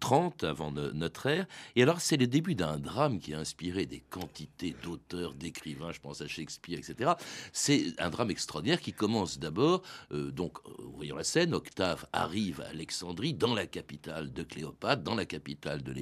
30 0.00 0.44
avant 0.44 0.72
notre 0.72 1.26
ère. 1.26 1.46
Et 1.76 1.82
alors 1.82 2.00
c'est 2.00 2.16
le 2.16 2.26
début 2.26 2.54
d'un 2.54 2.78
drame 2.78 3.20
qui 3.20 3.34
a 3.34 3.38
inspiré 3.38 3.86
des 3.86 4.00
quantités 4.00 4.74
d'auteurs, 4.82 5.34
d'écrivains, 5.34 5.92
je 5.92 6.00
pense 6.00 6.20
à 6.20 6.26
Shakespeare, 6.26 6.78
etc. 6.78 7.12
C'est 7.52 7.94
un 7.98 8.10
drame 8.10 8.30
extraordinaire 8.30 8.80
qui 8.80 8.92
commence 8.92 9.38
d'abord, 9.38 9.82
donc 10.10 10.58
voyons 10.94 11.16
la 11.16 11.24
scène, 11.24 11.54
Octave 11.54 12.06
arrive 12.12 12.60
à 12.60 12.68
Alexandrie, 12.68 13.32
dans 13.32 13.54
la 13.54 13.66
capitale 13.66 14.32
de 14.32 14.42
Cléopâtre, 14.42 15.02
dans 15.02 15.14
la 15.14 15.24
capitale 15.24 15.82
de 15.82 15.92
l'Égypte. 15.92 15.99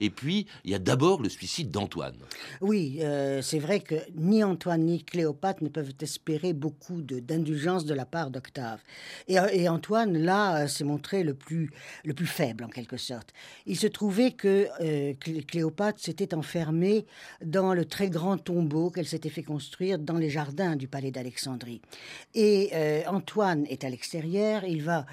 Et 0.00 0.10
puis, 0.10 0.46
il 0.64 0.70
y 0.70 0.74
a 0.74 0.78
d'abord 0.78 1.22
le 1.22 1.28
suicide 1.28 1.70
d'Antoine. 1.70 2.16
Oui, 2.60 2.98
euh, 3.00 3.42
c'est 3.42 3.58
vrai 3.58 3.80
que 3.80 3.94
ni 4.14 4.42
Antoine 4.42 4.84
ni 4.84 5.02
Cléopâtre 5.02 5.62
ne 5.62 5.68
peuvent 5.68 5.92
espérer 6.00 6.52
beaucoup 6.52 7.02
d'indulgence 7.02 7.84
de, 7.84 7.94
la 7.94 8.06
part 8.06 8.30
d'Octave. 8.30 8.80
Et, 9.28 9.36
et, 9.52 9.68
Antoine, 9.68 10.16
là, 10.16 10.62
euh, 10.62 10.66
s'est 10.66 10.84
montré 10.84 11.22
le 11.22 11.34
plus, 11.34 11.70
le 12.04 12.14
plus 12.14 12.26
faible, 12.26 12.64
en 12.64 12.68
quelque 12.68 12.96
sorte. 12.96 13.32
Il 13.66 13.76
se 13.76 13.86
trouvait 13.86 14.32
que 14.32 14.68
euh, 14.80 15.14
Cléopâtre 15.46 16.00
s'était 16.00 16.34
enfermée 16.34 17.06
dans 17.44 17.74
le 17.74 17.84
très 17.84 18.10
grand 18.10 18.38
tombeau 18.38 18.90
qu'elle 18.90 19.06
s'était 19.06 19.28
fait 19.28 19.42
construire 19.42 19.98
dans 19.98 20.16
les 20.16 20.30
jardins 20.30 20.76
du 20.76 20.88
palais 20.88 21.10
d'Alexandrie. 21.10 21.80
Et 22.34 22.70
Antoine 23.06 23.66
est 23.66 23.84
à 23.84 23.90
l'extérieur, 23.90 24.64
il 24.64 24.82
va 24.82 25.06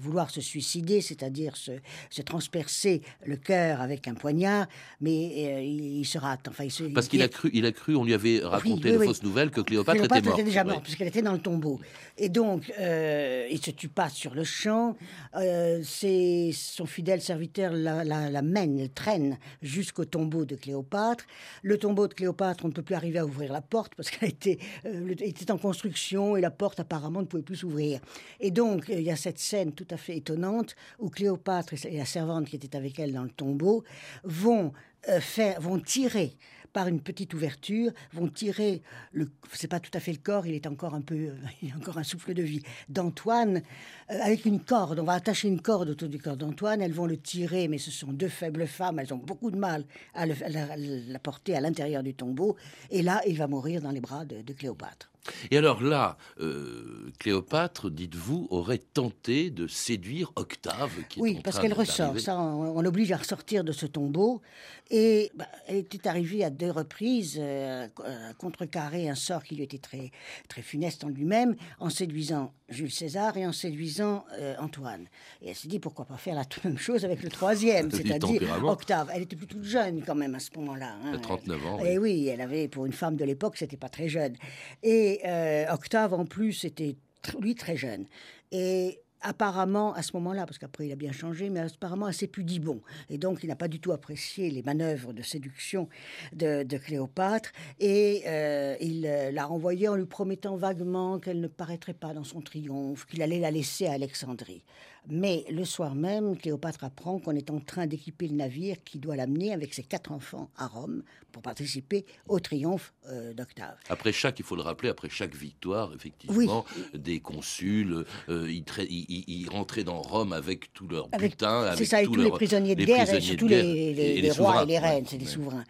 vouloir 0.00 0.30
se 0.30 0.40
suicider, 0.40 1.00
c'est-à-dire 1.00 1.56
se 1.56 2.22
transpercer 2.22 3.02
le 3.24 3.36
cœur 3.36 3.80
avec 3.80 4.08
un 4.08 4.14
poignard, 4.14 4.66
mais 5.00 5.32
euh, 5.36 5.60
il, 5.60 6.04
se 6.04 6.18
rate. 6.18 6.48
Enfin, 6.48 6.64
il 6.64 6.92
Parce 6.92 7.08
qu'il 7.08 7.22
a 7.22 7.28
cru, 7.28 7.50
il 7.52 7.66
a 7.66 7.72
cru, 7.72 7.96
on 7.96 8.04
lui 8.04 8.14
avait 8.14 8.40
raconté 8.42 8.92
de 8.92 8.98
fausses 8.98 9.22
nouvelles 9.22 9.50
que 9.50 9.60
Cléopâtre, 9.60 10.04
était 10.04 10.20
morte. 10.20 10.38
était 10.38 10.44
déjà 10.44 10.64
morte, 10.64 10.82
puisqu'elle 10.82 11.08
était 11.08 11.22
dans 11.22 11.32
le 11.32 11.38
tombeau. 11.38 11.80
Et 12.18 12.28
donc, 12.28 12.72
euh, 12.78 13.46
il 13.50 13.62
se 13.62 13.70
tue 13.70 13.88
pas 13.88 14.08
sur 14.08 14.34
le 14.34 14.44
champ. 14.44 14.96
Euh, 15.34 15.80
c'est 15.84 16.50
son 16.52 16.86
fidèle 16.86 17.20
serviteur 17.20 17.72
la, 17.72 18.04
la, 18.04 18.42
mène, 18.42 18.80
le 18.80 18.88
traîne 18.88 19.38
jusqu'au 19.62 20.04
tombeau 20.04 20.44
de 20.44 20.56
Cléopâtre. 20.56 21.24
Le 21.62 21.78
tombeau 21.78 22.08
de 22.08 22.14
Cléopâtre, 22.14 22.64
on 22.64 22.68
ne 22.68 22.72
peut 22.72 22.82
plus 22.82 22.94
arriver 22.94 23.18
à 23.18 23.26
ouvrir 23.26 23.52
la 23.52 23.60
porte 23.60 23.94
parce 23.94 24.10
qu'elle 24.10 24.30
était, 24.30 24.58
était 24.84 25.50
en 25.50 25.58
construction 25.58 26.36
et 26.36 26.40
la 26.40 26.50
porte 26.50 26.80
apparemment 26.80 27.20
ne 27.20 27.26
pouvait 27.26 27.42
plus 27.42 27.56
s'ouvrir. 27.56 28.00
Et 28.40 28.50
donc, 28.50 28.86
il 28.88 29.02
y 29.02 29.10
a 29.10 29.16
cette 29.16 29.38
scène 29.38 29.72
tout 29.72 29.86
à 29.90 29.96
fait 29.96 30.16
étonnante 30.16 30.76
où 30.98 31.10
Cléopâtre 31.10 31.74
et 31.84 31.96
la 31.96 32.04
servante 32.04 32.46
qui 32.46 32.56
était 32.56 32.76
avec 32.76 32.85
elle 32.98 33.12
dans 33.12 33.24
le 33.24 33.30
tombeau 33.30 33.84
vont 34.24 34.72
euh, 35.08 35.20
faire, 35.20 35.60
vont 35.60 35.78
tirer 35.78 36.36
par 36.72 36.88
une 36.88 37.00
petite 37.00 37.32
ouverture, 37.32 37.90
vont 38.12 38.28
tirer 38.28 38.82
le, 39.12 39.30
c'est 39.54 39.66
pas 39.66 39.80
tout 39.80 39.90
à 39.94 40.00
fait 40.00 40.12
le 40.12 40.18
corps, 40.18 40.46
il 40.46 40.54
est 40.54 40.66
encore 40.66 40.94
un 40.94 41.00
peu, 41.00 41.30
il 41.62 41.72
a 41.72 41.76
encore 41.76 41.96
un 41.96 42.02
souffle 42.02 42.34
de 42.34 42.42
vie 42.42 42.62
d'Antoine 42.90 43.62
euh, 44.10 44.18
avec 44.20 44.44
une 44.44 44.60
corde. 44.60 44.98
On 44.98 45.04
va 45.04 45.14
attacher 45.14 45.48
une 45.48 45.62
corde 45.62 45.88
autour 45.88 46.10
du 46.10 46.18
corps 46.18 46.36
d'Antoine. 46.36 46.82
Elles 46.82 46.92
vont 46.92 47.06
le 47.06 47.16
tirer, 47.16 47.68
mais 47.68 47.78
ce 47.78 47.90
sont 47.90 48.12
deux 48.12 48.28
faibles 48.28 48.66
femmes. 48.66 48.98
Elles 48.98 49.14
ont 49.14 49.18
beaucoup 49.18 49.50
de 49.50 49.56
mal 49.56 49.86
à, 50.12 50.26
la, 50.26 51.18
porter 51.18 51.56
à 51.56 51.62
l'intérieur 51.62 52.02
du 52.02 52.12
tombeau. 52.12 52.56
Et 52.90 53.00
là, 53.00 53.22
il 53.26 53.38
va 53.38 53.46
mourir 53.46 53.80
dans 53.80 53.90
les 53.90 54.00
bras 54.00 54.26
de 54.26 54.52
Cléopâtre. 54.52 55.10
Et 55.50 55.58
alors 55.58 55.82
là, 55.82 56.16
euh, 56.40 57.10
Cléopâtre, 57.18 57.90
dites-vous, 57.90 58.48
aurait 58.50 58.78
tenté 58.78 59.50
de 59.50 59.66
séduire 59.66 60.32
Octave, 60.36 60.92
qui 61.08 61.20
Oui, 61.20 61.40
parce 61.42 61.58
qu'elle 61.58 61.72
ressort. 61.72 62.18
Ça, 62.18 62.38
on, 62.38 62.80
l'oblige 62.80 63.12
à 63.12 63.16
ressortir 63.16 63.64
de 63.64 63.72
ce 63.72 63.86
tombeau. 63.86 64.42
Et 64.90 65.32
bah, 65.34 65.46
elle 65.66 65.78
était 65.78 66.06
arrivée 66.06 66.44
à 66.44 66.50
deux 66.50 66.70
reprises 66.70 67.38
euh, 67.40 67.88
à 68.04 68.32
contrecarrer 68.34 69.08
un 69.08 69.16
sort 69.16 69.42
qui 69.42 69.56
lui 69.56 69.64
était 69.64 69.78
très, 69.78 70.12
très 70.48 70.62
funeste 70.62 71.02
en 71.02 71.08
lui-même, 71.08 71.56
en 71.80 71.90
séduisant 71.90 72.52
Jules 72.68 72.92
César 72.92 73.36
et 73.36 73.46
en 73.46 73.52
séduisant 73.52 74.24
euh, 74.38 74.54
Antoine. 74.58 75.06
Et 75.42 75.50
elle 75.50 75.54
s'est 75.54 75.68
dit 75.68 75.78
pourquoi 75.78 76.04
pas 76.04 76.16
faire 76.16 76.34
la 76.34 76.44
même 76.64 76.78
chose 76.78 77.04
avec 77.04 77.22
le 77.22 77.28
troisième, 77.28 77.90
c'est-à-dire 77.92 78.42
Octave. 78.64 79.10
Elle 79.12 79.22
était 79.22 79.36
plutôt 79.36 79.62
jeune 79.62 80.02
quand 80.04 80.14
même 80.14 80.34
à 80.34 80.40
ce 80.40 80.50
moment-là. 80.56 80.96
Hein. 81.04 81.18
39 81.18 81.66
ans. 81.66 81.84
Et 81.84 81.98
oui. 81.98 82.28
elle 82.28 82.40
avait, 82.40 82.68
pour 82.68 82.86
une 82.86 82.92
femme 82.92 83.16
de 83.16 83.24
l'époque, 83.24 83.56
c'était 83.56 83.76
pas 83.76 83.88
très 83.88 84.08
jeune. 84.08 84.34
Et 84.82 85.15
euh, 85.24 85.72
Octave, 85.72 86.14
en 86.14 86.24
plus, 86.24 86.64
était 86.64 86.96
lui 87.40 87.54
très 87.54 87.76
jeune. 87.76 88.06
Et 88.52 89.00
apparemment, 89.20 89.92
à 89.94 90.02
ce 90.02 90.12
moment-là, 90.14 90.46
parce 90.46 90.58
qu'après 90.58 90.86
il 90.86 90.92
a 90.92 90.96
bien 90.96 91.12
changé, 91.12 91.50
mais 91.50 91.60
apparemment 91.60 92.06
assez 92.06 92.26
pudibond. 92.26 92.80
Et 93.10 93.18
donc 93.18 93.40
il 93.42 93.48
n'a 93.48 93.56
pas 93.56 93.68
du 93.68 93.80
tout 93.80 93.92
apprécié 93.92 94.50
les 94.50 94.62
manœuvres 94.62 95.12
de 95.12 95.22
séduction 95.22 95.88
de, 96.32 96.64
Cléopâtre. 96.76 97.50
Et 97.80 98.22
euh, 98.26 98.76
il 98.80 99.06
euh, 99.06 99.30
l'a 99.32 99.46
renvoyée 99.46 99.88
en 99.88 99.96
lui 99.96 100.06
promettant 100.06 100.56
vaguement 100.56 101.18
qu'elle 101.18 101.40
ne 101.40 101.48
paraîtrait 101.48 101.94
pas 101.94 102.14
dans 102.14 102.24
son 102.24 102.40
triomphe, 102.40 103.06
qu'il 103.06 103.22
allait 103.22 103.40
la 103.40 103.50
laisser 103.50 103.86
à 103.86 103.92
Alexandrie. 103.92 104.62
Mais 105.08 105.44
le 105.50 105.64
soir 105.64 105.94
même, 105.94 106.36
Cléopâtre 106.36 106.84
apprend 106.84 107.18
qu'on 107.18 107.36
est 107.36 107.50
en 107.50 107.60
train 107.60 107.86
d'équiper 107.86 108.26
le 108.26 108.34
navire 108.34 108.76
qui 108.84 108.98
doit 108.98 109.16
l'amener 109.16 109.52
avec 109.52 109.72
ses 109.72 109.82
quatre 109.82 110.10
enfants 110.10 110.50
à 110.56 110.66
Rome 110.66 111.02
pour 111.30 111.42
participer 111.42 112.04
au 112.28 112.40
triomphe 112.40 112.92
euh, 113.08 113.32
d'Octave. 113.32 113.76
Après 113.88 114.12
chaque, 114.12 114.38
il 114.40 114.44
faut 114.44 114.56
le 114.56 114.62
rappeler, 114.62 114.88
après 114.88 115.08
chaque 115.08 115.34
victoire, 115.34 115.92
effectivement, 115.94 116.64
des 116.94 117.20
consuls, 117.20 118.04
euh, 118.28 118.50
ils, 118.50 119.48
rentraient 119.50 119.84
dans 119.84 120.02
Rome 120.02 120.32
avec 120.32 120.72
tout 120.72 120.88
leur 120.88 121.08
butin, 121.08 121.62
avec, 121.62 121.86
ça, 121.86 122.02
tous 122.02 122.16
les 122.16 122.30
prisonniers 122.30 122.74
de 122.74 122.84
guerre, 122.84 123.12
et 123.12 123.20
surtout 123.20 123.48
les, 123.48 124.30
rois 124.32 124.62
et 124.62 124.66
les 124.66 124.78
reines, 124.78 125.04
c'est 125.06 125.18
des 125.18 125.26
souverains. 125.26 125.64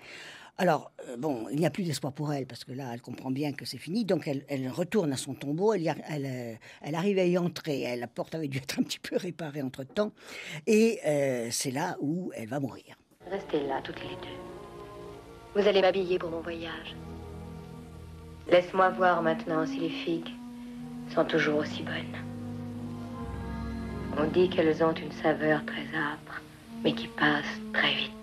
Alors, 0.59 0.91
euh, 1.09 1.17
bon, 1.19 1.49
il 1.51 1.59
n'y 1.59 1.67
a 1.67 1.71
plus 1.71 1.85
d'espoir 1.85 2.15
pour 2.15 2.33
elle, 2.33 2.47
parce 2.47 2.65
que 2.65 2.73
là, 2.73 2.91
elle 2.95 3.03
comprend 3.03 3.31
bien 3.31 3.53
que 3.53 3.67
c'est 3.67 3.79
fini. 3.79 4.05
Donc, 4.05 4.27
elle, 4.27 4.69
retourne 4.71 5.13
à 5.13 5.17
son 5.17 5.35
tombeau. 5.35 5.75
Elle, 5.75 5.87
euh, 5.89 6.55
arrive 6.83 7.19
à 7.19 7.25
y 7.25 7.37
entrer. 7.37 7.95
la 7.97 8.07
porte 8.07 8.35
avait 8.35 8.49
dû 8.49 8.59
être 8.59 8.79
un 8.79 8.83
petit 8.83 8.99
peu 8.99 9.17
réparée 9.17 9.63
entre-temps. 9.63 10.13
Et 10.67 11.01
euh, 11.07 11.49
c'est 11.51 11.71
là 11.71 11.97
où 12.01 12.33
elle 12.35 12.49
va 12.49 12.59
mourir. 12.59 12.97
Restez 13.31 13.67
là, 13.67 13.81
toutes 13.83 14.01
les 14.03 14.17
deux. 14.17 15.61
Vous 15.61 15.67
allez 15.67 15.83
m'habiller 15.83 16.19
pour 16.19 16.31
mon 16.31 16.41
voyage. 16.41 16.97
Laisse-moi 18.49 18.91
voir 18.91 19.23
maintenant 19.23 19.67
si 19.67 19.79
les 19.79 19.91
figues 19.91 20.31
sont 21.15 21.25
toujours 21.25 21.59
aussi 21.59 21.83
bonnes. 21.83 22.17
On 24.19 24.27
dit 24.29 24.49
qu'elles 24.49 24.83
ont 24.83 24.95
une 24.95 25.13
saveur 25.13 25.65
très 25.67 25.83
âpre, 25.83 26.41
mais 26.83 26.95
qui 26.95 27.09
passe 27.09 27.45
très 27.75 27.95
vite. 27.95 28.16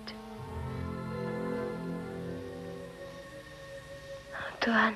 Antoine. 4.64 4.96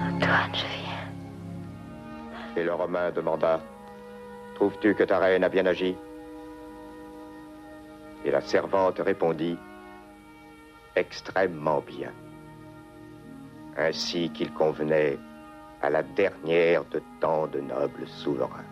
Antoine, 0.00 0.54
je 0.54 0.66
viens. 0.80 2.56
Et 2.56 2.64
le 2.64 2.72
Romain 2.72 3.10
demanda 3.10 3.60
Trouves-tu 4.54 4.94
que 4.94 5.02
ta 5.02 5.18
reine 5.18 5.44
a 5.44 5.50
bien 5.50 5.66
agi? 5.66 5.94
Et 8.24 8.30
la 8.30 8.40
servante 8.40 9.00
répondit 9.00 9.58
Extrêmement 10.96 11.82
bien. 11.82 12.12
Ainsi 13.76 14.30
qu'il 14.30 14.50
convenait 14.54 15.18
à 15.82 15.90
la 15.90 16.02
dernière 16.02 16.86
de 16.86 17.02
tant 17.20 17.46
de 17.48 17.60
nobles 17.60 18.08
souverains. 18.08 18.64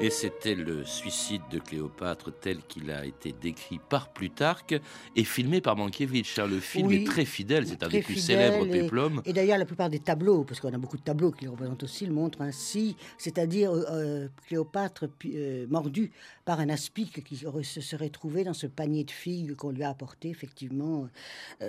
Et 0.00 0.10
c'était 0.10 0.54
le 0.54 0.84
suicide 0.84 1.42
de 1.50 1.58
Cléopâtre 1.58 2.30
tel 2.32 2.58
qu'il 2.68 2.92
a 2.92 3.04
été 3.04 3.32
décrit 3.32 3.80
par 3.80 4.12
Plutarque 4.12 4.80
et 5.16 5.24
filmé 5.24 5.60
par 5.60 5.74
Mankiewicz. 5.74 6.38
Hein, 6.38 6.46
le 6.46 6.60
film 6.60 6.92
est 6.92 7.04
très 7.04 7.24
fidèle, 7.24 7.66
c'est 7.66 7.82
un 7.82 7.88
des 7.88 8.02
plus 8.02 8.14
célèbres 8.14 8.64
péplums. 8.64 9.20
Et, 9.24 9.32
d'ailleurs, 9.32 9.58
la 9.58 9.64
plupart 9.64 9.90
des 9.90 9.98
tableaux, 9.98 10.44
parce 10.44 10.60
qu'on 10.60 10.72
a 10.72 10.78
beaucoup 10.78 10.98
de 10.98 11.02
tableaux 11.02 11.32
qui 11.32 11.46
le 11.46 11.50
représentent 11.50 11.82
aussi, 11.82 12.06
le 12.06 12.12
montrent 12.12 12.42
ainsi, 12.42 12.96
c'est-à-dire 13.18 13.72
euh, 13.72 13.84
euh, 13.90 14.28
Cléopâtre 14.46 15.08
euh, 15.26 15.66
mordue 15.68 16.12
par 16.44 16.60
un 16.60 16.68
aspic 16.68 17.24
qui 17.24 17.36
se 17.36 17.80
serait 17.80 18.10
trouvé 18.10 18.44
dans 18.44 18.54
ce 18.54 18.68
panier 18.68 19.02
de 19.02 19.10
figues 19.10 19.56
qu'on 19.56 19.72
lui 19.72 19.82
a 19.82 19.90
apporté 19.90 20.30
effectivement 20.30 21.08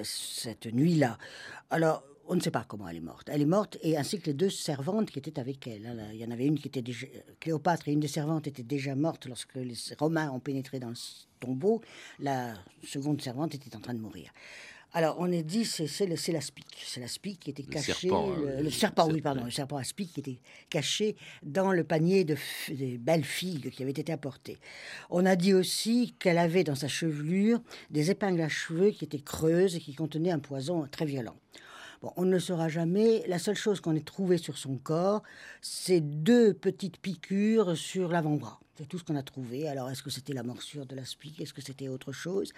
cette 0.04 0.72
nuit-là. 0.72 1.18
Alors, 1.72 2.04
on 2.30 2.36
ne 2.36 2.40
sait 2.40 2.52
pas 2.52 2.64
comment 2.68 2.88
elle 2.88 2.98
est 2.98 3.02
morte. 3.02 3.28
Elle 3.32 3.42
est 3.42 3.46
morte, 3.46 3.78
et 3.82 3.98
ainsi 3.98 4.20
que 4.20 4.28
les 4.28 4.34
deux 4.34 4.52
servantes 4.52 5.10
qui 5.10 5.18
étaient 5.18 5.40
avec 5.40 5.68
elle. 5.68 5.88
Hein, 5.88 5.98
il 6.14 6.20
y 6.20 6.26
en 6.26 6.32
avait 6.32 6.46
une 6.46 6.60
qui 6.60 6.68
était 6.68 6.84
déjà. 6.84 7.08
Cléopâtre 7.40 7.88
et 7.88 7.92
une 7.92 8.00
des 8.00 8.08
servantes 8.08 8.46
étaient 8.48 8.64
déjà 8.64 8.96
mortes 8.96 9.26
lorsque 9.26 9.56
les 9.56 9.74
Romains 9.98 10.30
ont 10.32 10.40
pénétré 10.40 10.80
dans 10.80 10.90
le 10.90 10.96
tombeau. 11.40 11.82
La 12.20 12.54
seconde 12.84 13.22
servante 13.22 13.56
était 13.56 13.76
en 13.76 13.80
train 13.80 13.96
de 13.96 14.00
mourir. 14.00 14.32
Alors, 14.94 15.18
on 15.20 15.32
a 15.32 15.42
dit, 15.42 15.66
c'est 15.66 16.08
l'aspic. 16.32 16.66
C'est 16.84 17.00
l'aspic 17.00 17.40
qui 17.40 17.50
était 17.52 17.64
caché. 17.64 17.94
Serpent, 17.94 18.30
le, 18.30 18.68
hein, 18.68 18.70
serpent, 18.72 19.08
oui, 19.08 19.22
pardon. 19.22 19.46
Le 19.46 19.52
serpent 19.52 19.78
aspic 19.78 20.14
qui 20.14 20.20
était 20.20 20.40
caché 20.70 21.16
dans 21.44 21.72
le 21.72 21.84
panier 21.84 22.26
de, 22.26 22.36
belles 22.98 23.24
figues 23.24 23.72
qui 23.72 23.84
avaient 23.84 23.92
été 23.92 24.12
apportées. 24.12 24.58
On 25.10 25.26
a 25.26 25.36
dit 25.36 25.54
aussi 25.54 26.16
qu'elle 26.20 26.40
avait 26.40 26.64
dans 26.64 26.76
sa 26.76 26.88
chevelure 26.88 27.62
des 27.90 28.12
épingles 28.12 28.42
à 28.42 28.50
cheveux 28.50 28.92
qui 28.92 29.06
étaient 29.06 29.20
creuses 29.20 29.76
et 29.76 29.80
qui 29.80 29.94
contenaient 29.94 30.32
un 30.32 30.40
poison 30.40 30.88
très 30.92 31.06
violent 31.06 31.36
on 32.02 32.26
ne 32.26 32.32
le 32.32 32.40
saura 32.40 32.70
jamais. 32.70 33.24
La 33.28 33.40
seule 33.40 33.56
chose 33.56 33.82
qu'on 33.82 33.96
ait 33.96 34.02
trouvée 34.02 34.38
sur 34.38 34.58
son 34.58 34.78
corps, 34.78 35.24
c'est 35.62 36.02
deux 36.02 36.54
petites 36.54 36.98
piqûres 36.98 37.76
sur 37.76 38.10
l'avant-bras. 38.10 38.60
C'est 38.78 38.88
tout 38.88 38.98
ce 38.98 39.04
qu'on 39.04 39.18
a 39.18 39.24
trouvé. 39.24 39.68
Alors, 39.68 39.90
est-ce 39.90 40.02
que 40.02 40.10
c'était 40.10 40.32
la 40.32 40.44
morsure 40.44 40.86
de 40.86 40.96
la 40.96 41.04
spique 41.04 41.42
Est-ce 41.42 41.54
que 41.54 41.62
c'était 41.62 41.90
autre 41.90 42.14
chose? 42.14 42.54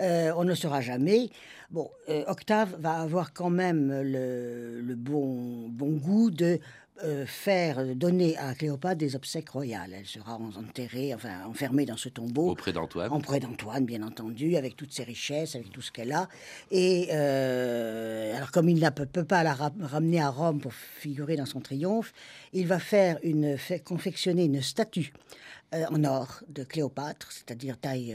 Euh, 0.00 0.32
On 0.36 0.42
ne 0.42 0.48
le 0.48 0.54
saura 0.56 0.80
jamais. 0.80 1.30
Bon, 1.70 1.88
euh, 2.08 2.24
Octave 2.26 2.74
va 2.80 3.00
avoir 3.00 3.32
quand 3.32 3.50
même 3.50 4.02
le, 4.02 4.94
bon, 4.96 5.68
bon 5.68 5.92
goût 5.92 6.32
de 6.32 6.58
euh, 7.04 7.26
faire 7.26 7.84
donner 7.94 8.36
à 8.36 8.54
Cléopâtre 8.54 8.96
des 8.96 9.16
obsèques 9.16 9.50
royales. 9.50 9.94
Elle 9.98 10.06
sera 10.06 10.34
enterrée, 10.34 11.14
enfin 11.14 11.44
enfermée 11.46 11.86
dans 11.86 11.96
ce 11.96 12.08
tombeau. 12.08 12.50
Auprès 12.50 12.72
d'Antoine. 12.72 13.12
Auprès 13.12 13.40
d'Antoine, 13.40 13.84
bien 13.84 14.02
entendu, 14.02 14.56
avec 14.56 14.76
toutes 14.76 14.92
ses 14.92 15.04
richesses, 15.04 15.54
avec 15.54 15.70
tout 15.70 15.82
ce 15.82 15.90
qu'elle 15.90 16.12
a. 16.12 16.28
Et 16.70 17.08
euh, 17.12 18.36
alors, 18.36 18.50
comme 18.50 18.68
il 18.68 18.80
ne 18.82 18.90
peut, 18.90 19.24
pas 19.24 19.42
la 19.42 19.54
ramener 19.54 20.20
à 20.20 20.30
Rome 20.30 20.60
pour 20.60 20.72
figurer 20.72 21.36
dans 21.36 21.46
son 21.46 21.60
triomphe, 21.60 22.12
il 22.52 22.66
va 22.66 22.78
faire 22.78 23.18
une, 23.22 23.56
fait 23.56 23.80
confectionner 23.80 24.44
une 24.44 24.62
statue 24.62 25.12
euh, 25.74 25.84
en 25.90 26.04
or 26.04 26.40
de 26.48 26.64
Cléopâtre, 26.64 27.30
c'est-à-dire 27.32 27.78
taille, 27.78 28.14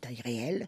taille 0.00 0.20
réelle, 0.24 0.66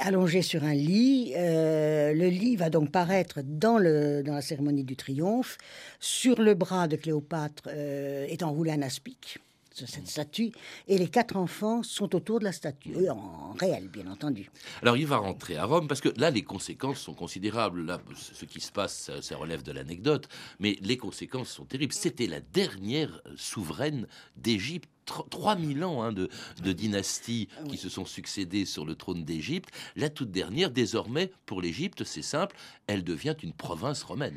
allongée 0.00 0.42
sur 0.42 0.64
un 0.64 0.74
lit. 0.74 1.32
le 1.34 2.28
lit 2.28 2.56
va 2.56 2.70
donc 2.70 2.90
paraître 2.90 3.40
dans, 3.44 3.78
le, 3.78 4.22
dans 4.22 4.34
la 4.34 4.42
cérémonie 4.42 4.84
du 4.84 4.96
triomphe 4.96 5.58
sur 6.00 6.40
le 6.40 6.54
bras 6.54 6.88
de 6.88 6.96
Cléopâtre 6.96 7.64
euh, 7.66 8.26
est 8.26 8.42
enroulé 8.42 8.72
un 8.72 8.82
aspic 8.82 9.38
cette 9.86 10.08
statue, 10.08 10.52
et 10.86 10.98
les 10.98 11.08
quatre 11.08 11.36
enfants 11.36 11.82
sont 11.82 12.14
autour 12.14 12.38
de 12.38 12.44
la 12.44 12.52
statue, 12.52 12.92
eux 12.96 13.10
en 13.10 13.52
réel, 13.58 13.88
bien 13.88 14.06
entendu. 14.10 14.50
Alors 14.82 14.96
il 14.96 15.06
va 15.06 15.16
rentrer 15.16 15.56
à 15.56 15.64
Rome 15.64 15.88
parce 15.88 16.00
que 16.00 16.08
là 16.16 16.30
les 16.30 16.42
conséquences 16.42 16.98
sont 17.00 17.14
considérables. 17.14 17.84
Là, 17.84 18.00
ce 18.16 18.44
qui 18.44 18.60
se 18.60 18.72
passe, 18.72 19.10
ça, 19.20 19.36
relève 19.36 19.62
de 19.62 19.72
l'anecdote, 19.72 20.28
mais 20.58 20.78
les 20.80 20.96
conséquences 20.96 21.50
sont 21.50 21.64
terribles. 21.64 21.92
C'était 21.92 22.26
la 22.26 22.40
dernière 22.40 23.20
souveraine 23.36 24.06
d'Égypte 24.36 24.88
3000 25.30 25.84
ans 25.84 26.02
hein, 26.02 26.12
de, 26.12 26.28
de 26.62 26.72
dynasties 26.72 27.48
Ah 27.58 27.64
qui 27.68 27.78
se 27.78 27.88
sont 27.88 28.04
succédées 28.04 28.66
sur 28.66 28.84
le 28.84 28.94
trône 28.94 29.24
d'Égypte. 29.24 29.70
La 29.96 30.10
toute 30.10 30.30
dernière, 30.30 30.70
désormais, 30.70 31.30
pour 31.46 31.62
l'Égypte, 31.62 32.04
c'est 32.04 32.22
simple, 32.22 32.56
elle 32.86 33.04
devient 33.04 33.36
une 33.42 33.54
province 33.54 34.02
romaine. 34.02 34.36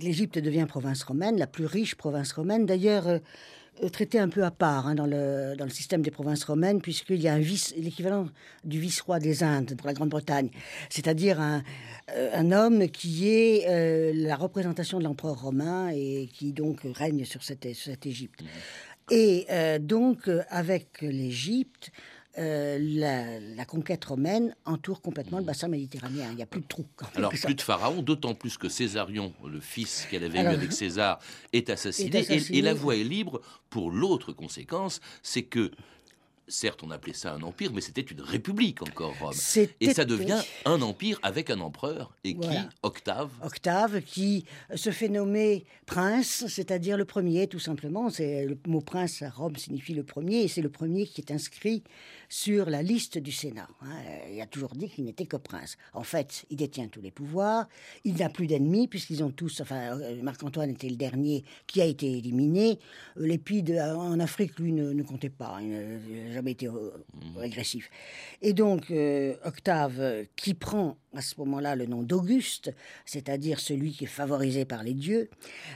L'Égypte 0.00 0.38
devient 0.38 0.66
province 0.68 1.02
romaine, 1.02 1.38
la 1.38 1.46
plus 1.46 1.66
riche 1.66 1.94
province 1.94 2.32
romaine. 2.32 2.66
D'ailleurs, 2.66 3.20
euh, 3.82 3.88
traitée 3.88 4.18
un 4.18 4.28
peu 4.28 4.44
à 4.44 4.50
part 4.50 4.86
hein, 4.86 4.94
dans, 4.94 5.06
le, 5.06 5.54
dans 5.56 5.64
le 5.64 5.70
système 5.70 6.02
des 6.02 6.10
provinces 6.10 6.44
romaines, 6.44 6.80
puisqu'il 6.80 7.20
y 7.20 7.28
a 7.28 7.34
un 7.34 7.38
vice, 7.38 7.74
l'équivalent 7.76 8.28
du 8.64 8.80
vice-roi 8.80 9.18
des 9.18 9.42
Indes 9.42 9.74
pour 9.76 9.86
la 9.86 9.94
Grande-Bretagne, 9.94 10.50
c'est-à-dire 10.90 11.40
un, 11.40 11.62
euh, 12.14 12.30
un 12.32 12.52
homme 12.52 12.88
qui 12.88 13.28
est 13.28 13.66
euh, 13.68 14.12
la 14.14 14.36
représentation 14.36 14.98
de 14.98 15.04
l'empereur 15.04 15.42
romain 15.42 15.90
et 15.94 16.28
qui 16.32 16.52
donc 16.52 16.80
règne 16.94 17.24
sur 17.24 17.42
cette, 17.42 17.74
sur 17.74 17.92
cette 17.92 18.06
Égypte. 18.06 18.42
Et 19.10 19.46
euh, 19.50 19.78
donc, 19.78 20.30
avec 20.50 21.00
l'Égypte, 21.00 21.90
euh, 22.38 22.78
la, 22.80 23.40
la 23.40 23.64
conquête 23.64 24.04
romaine 24.04 24.54
entoure 24.64 25.00
complètement 25.02 25.38
le 25.38 25.44
bassin 25.44 25.68
méditerranéen. 25.68 26.28
Il 26.30 26.36
n'y 26.36 26.42
a 26.42 26.46
plus 26.46 26.60
de 26.60 26.66
trous. 26.66 26.86
en 27.02 27.18
Alors, 27.18 27.30
plus 27.30 27.54
de 27.54 27.60
pharaon, 27.60 28.00
d'autant 28.02 28.34
plus 28.34 28.56
que 28.56 28.68
Césarion, 28.68 29.32
le 29.44 29.60
fils 29.60 30.06
qu'elle 30.10 30.24
avait 30.24 30.38
Alors, 30.38 30.52
eu 30.52 30.56
avec 30.56 30.72
César, 30.72 31.18
est 31.52 31.68
assassiné. 31.70 32.16
est 32.16 32.30
et- 32.30 32.34
assassiné. 32.36 32.58
Et, 32.58 32.62
la 32.62 32.74
voie 32.74 32.96
est 32.96 33.04
libre 33.04 33.40
pour 33.70 33.90
l'autre 33.90 34.32
conséquence, 34.32 35.00
c'est 35.22 35.42
que, 35.42 35.70
certes, 36.46 36.82
on 36.82 36.90
appelait 36.90 37.12
ça 37.12 37.34
un 37.34 37.42
empire, 37.42 37.72
mais 37.74 37.80
c'était 37.82 38.00
une 38.00 38.20
république 38.22 38.80
encore, 38.82 39.14
Rome. 39.18 39.34
Et 39.80 39.92
ça 39.92 40.04
devient 40.04 40.40
un 40.64 40.80
empire 40.80 41.18
avec 41.22 41.50
un 41.50 41.60
empereur. 41.60 42.14
Et 42.24 42.34
qui. 42.34 42.48
Octave 42.82 43.30
Octave, 43.42 44.00
qui 44.02 44.44
se 44.74 44.90
fait 44.90 45.08
nommer 45.08 45.64
prince, 45.86 46.46
c'est-à-dire 46.48 46.96
le 46.96 47.04
premier, 47.04 47.48
tout 47.48 47.58
simplement. 47.58 48.08
C'est 48.10 48.46
le 48.46 48.56
mot 48.66 48.80
prince 48.80 49.22
à 49.22 49.28
Rome 49.30 49.56
signifie 49.56 49.92
le 49.94 50.04
premier, 50.04 50.42
et 50.42 50.48
c'est 50.48 50.62
le 50.62 50.70
premier 50.70 51.06
qui 51.06 51.20
est 51.20 51.32
inscrit 51.32 51.82
sur 52.28 52.68
la 52.68 52.82
liste 52.82 53.18
du 53.18 53.32
Sénat. 53.32 53.68
hein. 53.82 53.86
Il 54.32 54.40
a 54.40 54.46
toujours 54.46 54.74
dit 54.74 54.88
qu'il 54.88 55.04
n'était 55.04 55.26
que 55.26 55.36
prince. 55.36 55.76
En 55.94 56.02
fait, 56.02 56.44
il 56.50 56.56
détient 56.56 56.88
tous 56.88 57.00
les 57.00 57.10
pouvoirs. 57.10 57.68
Il 58.04 58.16
n'a 58.16 58.28
plus 58.28 58.46
d'ennemis 58.46 58.88
puisqu'ils 58.88 59.24
ont 59.24 59.30
tous. 59.30 59.60
Enfin, 59.60 59.98
euh, 59.98 60.22
Marc-Antoine 60.22 60.70
était 60.70 60.88
le 60.88 60.96
dernier 60.96 61.44
qui 61.66 61.80
a 61.80 61.84
été 61.84 62.18
éliminé. 62.18 62.78
Euh, 63.16 63.26
L'épide 63.26 63.70
euh, 63.70 63.94
en 63.94 64.20
Afrique, 64.20 64.58
lui, 64.58 64.72
ne, 64.72 65.02
comptait 65.02 65.30
pas. 65.30 65.58
Il 65.60 65.70
n'a 65.70 66.32
jamais 66.32 66.52
été 66.52 66.66
euh, 66.68 66.90
agressif. 67.40 67.90
Et 68.42 68.52
donc, 68.52 68.90
euh, 68.90 69.34
Octave, 69.44 69.96
euh, 69.98 70.24
qui 70.36 70.54
prend 70.54 70.96
à 71.14 71.22
ce 71.22 71.34
moment-là 71.38 71.76
le 71.76 71.86
nom 71.86 72.02
d'Auguste, 72.02 72.72
c'est-à-dire 73.06 73.60
celui 73.60 73.92
qui 73.92 74.04
est 74.04 74.08
favorisé 74.08 74.64
par 74.64 74.82
les 74.82 74.94
dieux, 74.94 75.30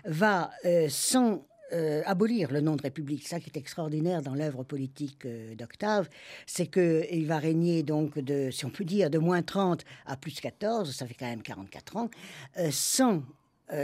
va 0.04 0.50
euh, 0.64 0.86
sans 0.90 1.46
euh, 1.72 2.02
abolir 2.04 2.52
le 2.52 2.60
nom 2.60 2.76
de 2.76 2.82
République. 2.82 3.26
Ça 3.26 3.40
qui 3.40 3.50
est 3.50 3.58
extraordinaire 3.58 4.22
dans 4.22 4.34
l'œuvre 4.34 4.62
politique 4.62 5.24
euh, 5.24 5.54
d'Octave, 5.54 6.08
c'est 6.46 6.66
qu'il 6.66 7.26
va 7.26 7.38
régner 7.38 7.82
donc 7.82 8.18
de, 8.18 8.50
si 8.50 8.66
on 8.66 8.70
peut 8.70 8.84
dire, 8.84 9.08
de 9.08 9.18
moins 9.18 9.42
30 9.42 9.84
à 10.06 10.16
plus 10.16 10.40
14, 10.40 10.94
ça 10.94 11.06
fait 11.06 11.14
quand 11.14 11.26
même 11.26 11.42
44 11.42 11.96
ans, 11.96 12.10
euh, 12.58 12.68
sans 12.70 13.22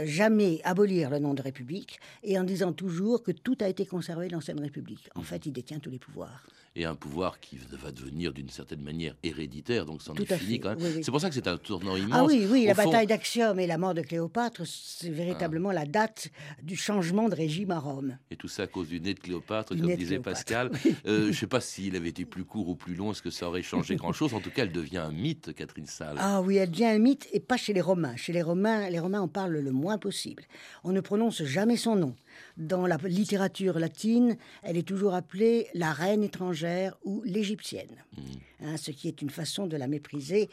jamais 0.03 0.61
abolir 0.65 1.09
le 1.09 1.17
nom 1.17 1.33
de 1.33 1.41
République 1.41 1.99
et 2.21 2.37
en 2.37 2.43
disant 2.43 2.73
toujours 2.73 3.23
que 3.23 3.31
tout 3.31 3.57
a 3.59 3.67
été 3.67 3.87
conservé 3.87 4.27
dans 4.27 4.35
l'ancienne 4.35 4.59
République. 4.59 5.09
En 5.15 5.23
fait, 5.23 5.47
il 5.47 5.51
détient 5.51 5.79
tous 5.79 5.89
les 5.89 5.97
pouvoirs. 5.97 6.45
Et 6.75 6.85
un 6.85 6.95
pouvoir 6.95 7.39
qui 7.39 7.57
va 7.71 7.91
devenir 7.91 8.33
d'une 8.33 8.49
certaine 8.49 8.81
manière 8.81 9.15
héréditaire, 9.23 9.85
donc 9.85 10.01
c'en 10.01 10.13
est 10.15 10.25
fini 10.37 10.53
fait, 10.53 10.59
quand 10.59 10.69
même. 10.69 10.79
oui, 10.79 10.91
oui. 10.97 11.03
C'est 11.03 11.11
pour 11.11 11.21
ça 11.21 11.29
que 11.29 11.35
c'est 11.35 11.47
un 11.47 11.57
tournant 11.57 11.95
immense. 11.95 12.11
Ah 12.13 12.25
oui, 12.25 12.47
oui, 12.49 12.63
Au 12.63 12.67
la 12.67 12.75
fond, 12.75 12.85
bataille 12.85 13.07
d'Axiom 13.07 13.59
et 13.59 13.67
la 13.67 13.77
mort 13.77 13.93
de 13.93 14.01
Cléopâtre, 14.01 14.61
c'est 14.65 15.09
véritablement 15.09 15.71
la 15.71 15.85
date 15.85 16.29
du 16.63 16.75
changement 16.75 17.29
de 17.29 17.35
régime 17.35 17.71
à 17.71 17.79
Rome. 17.79 18.17
Et 18.31 18.35
tout 18.35 18.47
ça 18.47 18.63
à 18.63 18.67
cause 18.67 18.87
du 18.87 18.99
nez 19.01 19.13
de 19.13 19.19
Cléopâtre, 19.19 19.73
Du 19.73 19.81
comme 19.81 19.95
disait 19.95 20.19
Cléopâtre, 20.19 20.35
Pascal. 20.35 20.71
Euh, 21.05 21.23
je 21.23 21.27
ne 21.27 21.33
sais 21.33 21.47
pas 21.47 21.61
s'il 21.61 21.95
avait 21.95 22.09
été 22.09 22.25
plus 22.25 22.43
court 22.43 22.69
ou 22.69 22.75
plus 22.75 22.95
long, 22.95 23.11
est-ce 23.11 23.21
que 23.21 23.31
ça 23.31 23.47
aurait 23.47 23.61
changé 23.61 23.95
grand-chose? 23.97 24.33
En 24.33 24.39
tout 24.39 24.51
cas, 24.51 24.63
elle 24.63 24.71
devient 24.71 24.97
un 24.97 25.11
mythe, 25.11 25.53
Catherine 25.53 25.85
Salle. 25.87 26.17
Ah 26.19 26.41
oui, 26.41 26.57
elle 26.57 26.71
devient 26.71 26.85
un 26.85 26.99
mythe 26.99 27.27
et 27.33 27.39
pas 27.39 27.57
chez 27.57 27.73
les 27.73 27.81
Romains. 27.81 28.15
Chez 28.15 28.33
les 28.33 28.41
Romains, 28.41 28.89
les 28.89 28.99
Romains 28.99 29.21
en 29.21 29.27
parlent 29.27 29.57
le 29.59 29.71
moins 29.71 29.97
possible. 29.97 30.43
On 30.83 30.91
ne 30.91 31.01
prononce 31.01 31.43
jamais 31.43 31.77
son 31.77 31.95
nom. 31.95 32.15
Dans 32.57 32.87
la 32.87 32.97
littérature 33.03 33.79
latine, 33.79 34.37
elle 34.63 34.77
est 34.77 34.87
toujours 34.87 35.13
appelée 35.13 35.67
la 35.73 35.93
reine 35.93 36.23
étrangère 36.23 36.97
ou 37.03 37.21
l'égyptienne, 37.25 38.03
Hein, 38.61 38.75
ce 38.75 38.91
qui 38.91 39.07
est 39.07 39.21
une 39.21 39.29
façon 39.29 39.67
de 39.67 39.77
la 39.77 39.87
mépriser. 39.87 40.49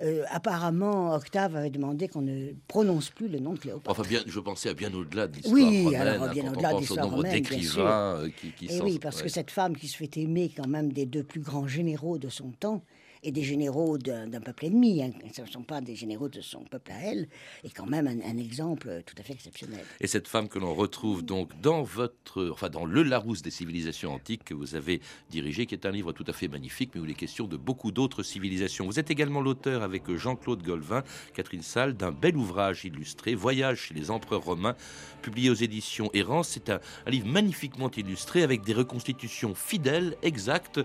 Euh, 0.00 0.24
apparemment, 0.30 1.14
Octave 1.14 1.56
avait 1.56 1.68
demandé 1.68 2.08
qu'on 2.08 2.22
ne 2.22 2.52
prononce 2.68 3.10
plus 3.10 3.28
le 3.28 3.38
nom 3.38 3.52
de 3.52 3.58
Cléopâtre. 3.58 3.90
Enfin, 3.90 4.08
bien, 4.08 4.22
je 4.26 4.40
pensais 4.40 4.70
à 4.70 4.74
bien 4.74 4.92
au-delà 4.94 5.26
de 5.26 5.36
l'histoire 5.36 5.54
Oui, 5.54 5.84
romaine, 5.84 6.00
alors, 6.00 6.22
hein, 6.24 6.32
bien 6.32 6.50
au-delà 6.50 6.72
de 6.72 6.78
l'histoire 6.78 7.10
romaine, 7.10 7.32
d'écrivains 7.32 8.16
euh, 8.16 8.30
qui, 8.30 8.52
qui 8.52 8.64
Et 8.64 8.78
sont... 8.78 8.84
oui, 8.84 8.98
parce 8.98 9.18
ouais. 9.18 9.24
que 9.24 9.28
cette 9.28 9.50
femme 9.50 9.76
qui 9.76 9.88
se 9.88 9.98
fait 9.98 10.16
aimer 10.16 10.50
quand 10.56 10.68
même 10.68 10.90
des 10.90 11.04
deux 11.04 11.22
plus 11.22 11.40
grands 11.40 11.68
généraux 11.68 12.16
de 12.16 12.30
son 12.30 12.50
temps, 12.52 12.82
et 13.22 13.32
des 13.32 13.42
généraux 13.42 13.98
d'un 13.98 14.40
peuple 14.40 14.66
ennemi, 14.66 15.02
hein, 15.02 15.10
ce 15.34 15.42
ne 15.42 15.46
sont 15.46 15.62
pas 15.62 15.80
des 15.80 15.94
généraux 15.94 16.28
de 16.28 16.40
son 16.40 16.60
peuple 16.64 16.92
à 16.92 17.00
elle, 17.00 17.28
est 17.64 17.70
quand 17.70 17.86
même 17.86 18.06
un, 18.06 18.38
exemple 18.38 19.02
tout 19.04 19.14
à 19.18 19.22
fait 19.22 19.34
exceptionnel. 19.34 19.84
Et 20.00 20.06
cette 20.06 20.28
femme 20.28 20.48
que 20.48 20.58
l'on 20.58 20.74
retrouve 20.74 21.22
donc 21.22 21.58
dans 21.60 21.82
votre, 21.82 22.48
enfin 22.50 22.70
dans 22.70 22.86
le 22.86 23.02
Larousse 23.02 23.42
des 23.42 23.50
civilisations 23.50 24.14
antiques 24.14 24.44
que 24.44 24.54
vous 24.54 24.74
avez 24.74 25.00
dirigé, 25.30 25.66
qui 25.66 25.74
est 25.74 25.86
un 25.86 25.90
livre 25.90 26.12
tout 26.12 26.24
à 26.26 26.32
fait 26.32 26.48
magnifique, 26.48 26.92
mais 26.94 27.00
où 27.00 27.04
il 27.04 27.10
est 27.10 27.14
question 27.14 27.46
de 27.46 27.56
beaucoup 27.56 27.92
d'autres 27.92 28.22
civilisations. 28.22 28.86
Vous 28.86 28.98
êtes 28.98 29.10
également 29.10 29.40
l'auteur 29.40 29.82
avec 29.82 30.10
Jean-Claude 30.10 30.62
Golvin, 30.62 31.02
Catherine 31.34 31.62
Salle, 31.62 31.94
d'un 31.94 32.12
bel 32.12 32.36
ouvrage 32.36 32.84
illustré, 32.84 33.34
Voyage 33.34 33.80
chez 33.88 33.94
les 33.94 34.10
empereurs 34.10 34.44
romains, 34.44 34.76
publié 35.22 35.50
aux 35.50 35.54
éditions 35.54 36.10
Errance. 36.14 36.48
C'est 36.48 36.70
un, 36.70 36.80
un 37.06 37.10
livre 37.10 37.26
magnifiquement 37.26 37.90
illustré 37.90 38.42
avec 38.42 38.62
des 38.62 38.72
reconstitutions 38.72 39.54
fidèles, 39.54 40.16
exactes 40.22 40.80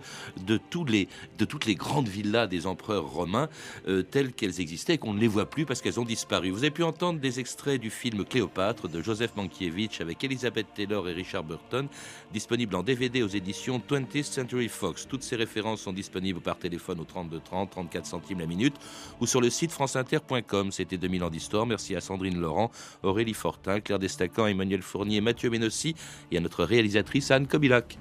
de 0.46 0.60
tous 0.70 0.86
les, 0.86 1.08
de 1.38 1.46
toutes 1.46 1.66
les 1.66 1.76
grandes 1.76 2.08
des 2.26 2.68
empereurs 2.68 3.06
romains 3.06 3.50
euh, 3.88 4.04
telles 4.04 4.34
qu'elles 4.34 4.60
existaient 4.60 4.96
et 4.96 4.98
qu'on 4.98 5.14
ne 5.14 5.20
les 5.20 5.28
voit 5.28 5.50
plus 5.50 5.66
parce 5.66 5.82
qu'elles 5.82 6.00
ont 6.00 6.06
disparu. 6.06 6.50
Vous 6.50 6.60
avez 6.60 6.72
pu 6.72 6.84
entendre 6.84 7.20
des 7.20 7.40
extraits 7.40 7.80
du 7.80 7.90
film 7.90 8.26
Cléopâtre 8.26 8.88
de 8.88 9.02
Joseph 9.02 9.36
Mankiewicz 9.36 10.02
avec 10.02 10.24
Elizabeth 10.24 10.68
Taylor 10.76 11.08
et 11.08 11.14
Richard 11.14 11.44
Burton, 11.44 11.88
disponible 12.34 12.76
en 12.76 12.84
DVD 12.84 13.24
aux 13.24 13.28
éditions 13.28 13.82
20th 13.90 14.24
Century 14.24 14.68
Fox. 14.68 15.08
Toutes 15.08 15.24
ces 15.24 15.36
références 15.36 15.82
sont 15.82 15.94
disponibles 15.94 16.42
par 16.42 16.58
téléphone 16.58 17.00
au 17.00 17.06
32 17.06 17.40
30, 17.40 17.70
34 17.70 18.06
centimes 18.06 18.40
la 18.40 18.46
minute 18.46 18.76
ou 19.20 19.28
sur 19.28 19.42
le 19.42 19.50
site 19.50 19.72
franceinter.com. 19.72 20.72
C'était 20.72 20.98
2000 20.98 21.24
ans 21.24 21.30
d'histoire. 21.30 21.66
Merci 21.66 21.96
à 21.96 22.02
Sandrine 22.02 22.40
Laurent, 22.40 22.72
Aurélie 23.04 23.34
Fortin, 23.34 23.80
Claire 23.80 24.00
Destacan, 24.00 24.48
Emmanuel 24.48 24.82
Fournier, 24.82 25.22
Mathieu 25.22 25.50
Ménossi 25.50 25.96
et 26.32 26.38
à 26.38 26.40
notre 26.40 26.64
réalisatrice 26.64 27.32
Anne 27.32 27.48
Kobilac. 27.48 27.98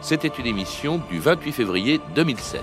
C'était 0.00 0.28
une 0.28 0.46
émission 0.46 1.00
du 1.10 1.18
28 1.18 1.52
février 1.52 2.00
2007. 2.14 2.62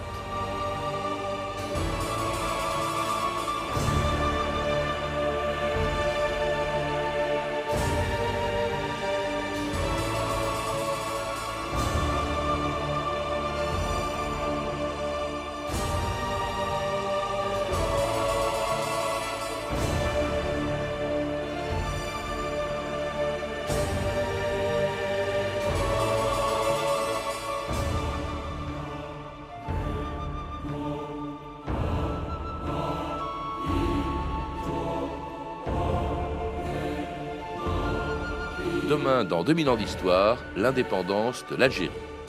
Dans 39.36 39.44
2000 39.44 39.68
ans 39.68 39.76
d'histoire, 39.76 40.38
l'indépendance 40.56 41.44
de 41.52 41.58
l'Algérie. 41.58 41.92